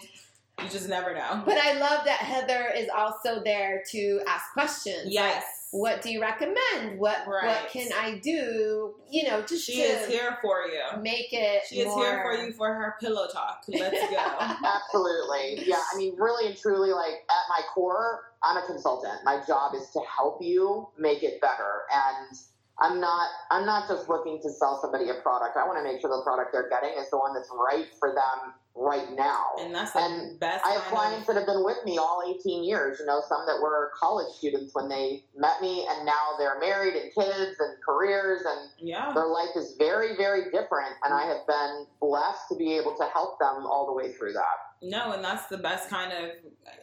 You 0.63 0.70
just 0.70 0.89
never 0.89 1.13
know. 1.13 1.43
But 1.46 1.58
I 1.58 1.74
love 1.74 2.04
that 2.06 2.20
Heather 2.20 2.72
is 2.76 2.89
also 2.96 3.43
there 3.43 3.84
to 3.91 4.22
ask 4.28 4.52
questions. 4.54 5.06
Yes. 5.13 5.43
What 5.72 6.02
do 6.02 6.10
you 6.10 6.22
recommend? 6.22 6.98
What 6.98 7.28
Right. 7.28 7.46
what 7.46 7.70
can 7.70 7.89
I 7.93 8.20
do? 8.20 8.96
You 9.10 9.24
know, 9.30 9.41
just 9.41 9.65
She 9.65 9.76
to 9.76 9.82
is 9.82 10.08
here 10.08 10.38
for 10.41 10.62
you. 10.65 11.02
make 11.02 11.32
it 11.34 11.63
She 11.67 11.82
is 11.82 11.88
more... 11.88 12.04
here 12.06 12.22
for 12.24 12.34
you 12.46 12.54
for 12.54 12.74
her 12.74 12.96
pillow 13.00 13.28
talk. 13.28 13.63
Let's 13.67 14.10
go. 14.10 14.17
Absolutely. 14.65 15.67
Yeah, 15.67 15.80
I 15.93 15.98
mean, 15.98 16.15
really 16.17 16.48
and 16.48 16.58
truly, 16.58 16.91
like 16.91 17.24
at 17.30 17.50
my 17.50 17.62
core, 17.74 18.32
I'm 18.43 18.58
a 18.58 18.65
consultant. 18.65 19.20
My 19.26 19.41
job 19.46 19.76
is 19.76 19.89
to 19.91 20.00
help 20.17 20.41
you 20.41 20.88
make 20.98 21.22
it 21.22 21.39
better. 21.41 21.84
And 21.91 22.38
I'm 22.80 23.00
not 23.02 23.30
I'm 23.52 23.65
not 23.65 23.88
just 23.89 24.08
looking 24.10 24.39
to 24.43 24.50
sell 24.50 24.80
somebody 24.82 25.10
a 25.10 25.15
product. 25.22 25.58
I 25.58 25.67
want 25.67 25.78
to 25.80 25.84
make 25.84 26.00
sure 26.02 26.10
the 26.10 26.24
product 26.24 26.52
they're 26.54 26.70
getting 26.70 26.98
is 26.98 27.10
the 27.10 27.17
one 27.17 27.34
that's 27.34 27.52
right 27.52 27.88
for 28.00 28.10
them 28.13 28.54
right 28.80 29.12
now. 29.16 29.44
and 29.60 29.74
that's 29.74 29.92
the 29.94 30.00
And 30.00 30.40
best. 30.40 30.63
I 30.63 30.70
have 30.74 30.84
kind 30.84 30.94
of- 30.94 30.98
clients 31.00 31.28
that 31.28 31.36
have 31.36 31.46
been 31.48 31.63
with 31.63 31.84
me 31.84 31.98
all 31.98 32.22
18 32.28 32.63
years, 32.63 33.00
you 33.00 33.06
know, 33.08 33.22
some 33.28 33.46
that 33.48 33.60
were 33.62 33.92
college 34.00 34.32
students 34.36 34.74
when 34.76 34.88
they 34.88 35.24
met 35.36 35.62
me 35.62 35.88
and 35.90 36.06
now 36.06 36.36
they're 36.38 36.60
married 36.60 36.94
and 36.96 37.12
kids 37.13 37.60
and 37.60 37.82
careers 37.84 38.44
and 38.46 38.70
yeah. 38.88 39.12
their 39.13 39.26
life 39.26 39.50
is 39.56 39.76
very, 39.80 40.16
very 40.16 40.52
different. 40.52 40.94
And 41.04 41.13
I 41.13 41.26
have 41.26 41.46
been 41.48 41.88
blessed 42.00 42.50
to 42.50 42.56
be 42.56 42.78
able 42.78 42.96
to 42.98 43.06
help 43.06 43.40
them 43.40 43.66
all 43.66 43.88
the 43.88 43.94
way 43.94 44.12
through 44.13 44.34
that. 44.34 44.58
No, 44.84 45.12
and 45.13 45.24
that's 45.24 45.48
the 45.48 45.58
best 45.58 45.90
kind 45.90 46.13
of, 46.13 46.32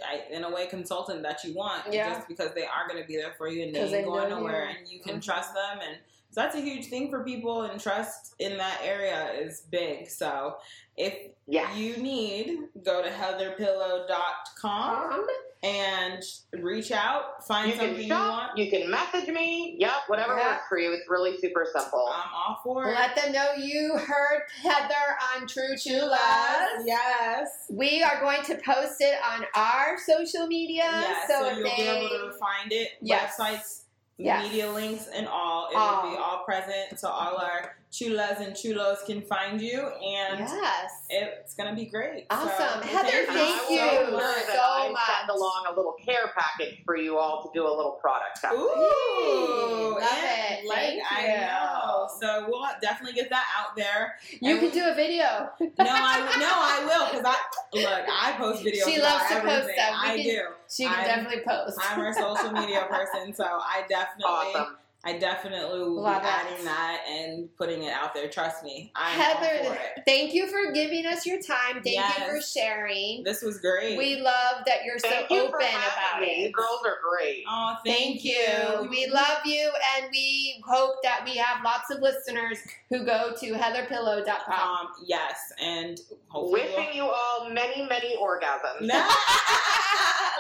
I- 0.04 0.24
in 0.30 0.42
a 0.42 0.50
way, 0.50 0.66
consultant 0.66 1.22
that 1.22 1.44
you 1.44 1.54
want. 1.54 1.92
Yeah. 1.92 2.12
Just 2.14 2.26
because 2.26 2.52
they 2.54 2.64
are 2.66 2.88
going 2.88 3.00
to 3.00 3.06
be 3.06 3.16
there 3.16 3.34
for 3.38 3.46
you 3.48 3.62
and 3.62 3.74
they 3.74 3.80
ain't 3.98 4.06
going 4.06 4.30
nowhere, 4.30 4.68
you. 4.70 4.76
and 4.78 4.88
you 4.88 4.98
can 5.00 5.18
Mhm. 5.20 5.24
trust 5.24 5.54
them. 5.54 5.78
And 5.80 5.98
so 6.30 6.40
that's 6.40 6.56
a 6.56 6.60
huge 6.60 6.86
thing 6.90 7.08
for 7.10 7.22
people, 7.22 7.62
and 7.62 7.80
trust 7.80 8.34
in 8.40 8.58
that 8.58 8.80
area 8.82 9.30
is 9.34 9.60
big. 9.70 10.10
So 10.10 10.56
if 10.96 11.14
Yeah. 11.46 11.74
you 11.74 11.96
need, 11.98 12.58
go 12.84 13.02
to 13.02 13.10
heatherpillow.com 13.10 15.12
Um, 15.12 15.26
and 15.62 16.22
reach 16.52 16.92
out, 16.92 17.46
find 17.46 17.70
You 17.70 17.76
something 17.76 17.94
can 17.96 18.04
you 18.04 18.14
want. 18.14 18.58
you 18.58 18.70
can 18.70 18.90
message 18.90 19.28
me. 19.28 19.76
Yep, 19.78 19.92
whatever 20.08 20.36
Yeah. 20.36 20.52
works 20.56 20.64
for 20.68 20.78
you. 20.78 20.92
It's 20.92 21.08
really 21.08 21.36
super 21.38 21.66
simple. 21.74 22.06
I'm 22.06 22.28
all 22.34 22.60
for 22.62 22.88
it. 22.88 22.94
let 22.94 23.16
them 23.16 23.32
know 23.32 23.52
you 23.56 23.96
heard 23.96 24.42
Heather 24.62 25.16
on 25.34 25.46
True 25.46 25.74
Chulas. 25.74 26.82
Yes. 26.84 27.66
We 27.70 28.02
are 28.02 28.20
going 28.20 28.42
to 28.44 28.56
post 28.56 29.00
it 29.00 29.18
on 29.24 29.46
our 29.54 29.98
social 29.98 30.46
media. 30.46 30.84
Yes, 30.84 31.28
so, 31.28 31.42
so, 31.42 31.50
you'll 31.56 31.64
they, 31.68 31.76
be 31.76 31.82
able 31.82 32.30
to 32.30 32.32
find 32.38 32.72
it. 32.72 32.92
Yes. 33.00 33.36
Websites 33.38 33.80
Yes. 34.16 34.44
media 34.44 34.70
links 34.70 35.08
and 35.08 35.26
all. 35.26 35.70
It 35.72 35.76
All. 35.76 36.02
will 36.04 36.10
be 36.12 36.16
all 36.16 36.44
present, 36.44 37.00
so 37.00 37.08
all 37.08 37.36
our 37.36 37.76
chulas 37.94 38.40
and 38.40 38.54
chulos 38.54 39.04
can 39.06 39.22
find 39.22 39.60
you, 39.60 39.80
and 39.86 40.40
Yes. 40.40 40.90
it's 41.08 41.54
gonna 41.54 41.74
be 41.76 41.84
great. 41.86 42.26
So, 42.32 42.36
Awesome. 42.38 42.82
Heather, 42.82 43.08
thank 43.08 43.28
And 43.28 43.38
thank 43.38 43.60
I 43.62 43.70
you 43.70 43.80
will 44.10 44.18
make 44.18 44.26
sure 44.26 44.34
that 44.34 44.56
so 44.56 44.62
I 44.62 44.88
much. 44.90 45.02
send 45.18 45.30
along 45.30 45.64
a 45.70 45.76
little 45.76 45.94
care 46.04 46.32
package 46.36 46.82
for 46.84 46.96
you 46.96 47.18
all 47.18 47.42
to 47.44 47.50
do 47.54 47.64
a 47.66 47.70
little 47.70 47.92
product 48.02 48.40
test. 48.40 48.52
Ooh, 48.54 49.94
Love 49.94 50.02
it. 50.02 50.66
Like 50.66 50.78
Thank 50.78 51.12
I 51.12 51.26
you. 51.26 51.40
know, 51.46 52.08
so 52.20 52.46
we'll 52.48 52.66
definitely 52.82 53.14
get 53.14 53.30
that 53.30 53.46
out 53.58 53.76
there. 53.76 54.16
You 54.40 54.50
And 54.52 54.58
can 54.60 54.68
we- 54.70 54.74
do 54.74 54.88
a 54.88 54.94
video. 54.94 55.50
No, 55.60 55.68
I 55.78 56.36
no, 56.38 56.50
I 56.50 56.84
will 56.84 57.06
because 57.10 57.24
I 57.24 57.36
look. 57.78 58.04
I 58.10 58.32
post 58.38 58.64
videos. 58.64 58.84
She 58.90 59.00
loves 59.00 59.24
to 59.28 59.34
post 59.40 59.46
everything. 59.46 59.74
stuff. 59.76 60.02
We 60.02 60.10
I 60.10 60.16
can- 60.16 60.24
do. 60.24 60.40
She 60.74 60.84
can 60.84 60.94
I'm- 60.94 61.04
definitely 61.06 61.42
post. 61.46 61.78
I'm 61.80 62.00
her 62.00 62.12
social 62.12 62.52
media 62.52 62.86
person, 62.90 63.32
so 63.34 63.44
I 63.44 63.84
definitely, 63.88 64.24
Awesome. 64.24 64.76
I 65.06 65.18
definitely 65.18 65.80
will 65.80 66.00
Love 66.02 66.22
be 66.22 66.28
it. 66.28 66.32
adding 66.32 66.64
that 66.64 67.00
and 67.08 67.54
putting 67.56 67.82
it 67.82 67.92
out 67.92 68.14
there. 68.14 68.28
Trust 68.28 68.64
me, 68.64 68.90
I'm 68.96 69.20
all 69.20 69.36
for 69.36 69.44
Heather, 69.44 69.74
it. 69.96 70.02
thank 70.06 70.32
you 70.32 70.46
for 70.46 70.72
giving 70.72 71.04
us 71.06 71.26
your 71.26 71.40
time. 71.42 71.82
Thank 71.82 71.98
you 72.18 72.24
for 72.26 72.40
sharing. 72.40 73.22
This 73.22 73.42
was 73.42 73.58
great. 73.58 73.98
We 73.98 74.16
love 74.16 74.64
that 74.66 74.78
you're 74.84 74.98
Thank 74.98 75.28
so 75.28 75.34
you 75.34 75.40
open 75.42 75.52
for 75.52 75.58
about 75.58 76.20
me. 76.20 76.44
You 76.46 76.52
girls 76.52 76.80
are 76.86 76.96
great. 77.06 77.44
oh, 77.48 77.74
thank, 77.84 78.22
Thank 78.22 78.24
you. 78.24 78.88
We 78.88 79.06
love 79.12 79.38
you, 79.44 79.70
and 79.98 80.06
we 80.10 80.62
hope 80.66 80.96
that 81.02 81.22
we 81.24 81.36
have 81.36 81.62
lots 81.64 81.90
of 81.90 82.00
listeners 82.00 82.58
who 82.88 83.04
go 83.04 83.34
to 83.38 83.52
heatherpillow.com. 83.52 84.58
Um, 84.86 84.86
yes, 85.04 85.52
and 85.62 86.00
hopefully. 86.28 86.62
Wishing 86.62 86.94
you 86.94 87.02
all 87.02 87.50
many, 87.50 87.86
many 87.88 88.16
orgasms. 88.16 88.88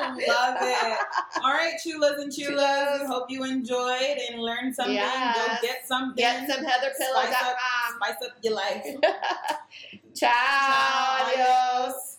Love 0.00 0.56
it. 0.60 0.98
All 1.42 1.52
right, 1.52 1.74
chulas 1.84 2.20
and 2.20 2.32
chulas. 2.32 3.00
We 3.00 3.06
hope 3.06 3.30
you 3.30 3.44
enjoyed 3.44 4.18
and 4.30 4.40
learned 4.40 4.53
something. 4.72 4.94
Yes. 4.94 5.36
Go 5.36 5.66
get 5.66 5.86
something. 5.86 6.16
Get 6.16 6.50
some 6.50 6.64
Spice 6.64 7.42
up, 7.42 7.56
spice 7.96 8.28
up 8.28 8.36
your 8.42 8.54
life. 8.54 8.84
Ciao. 10.14 10.30
Ciao. 10.30 11.26
Adios. 11.26 12.13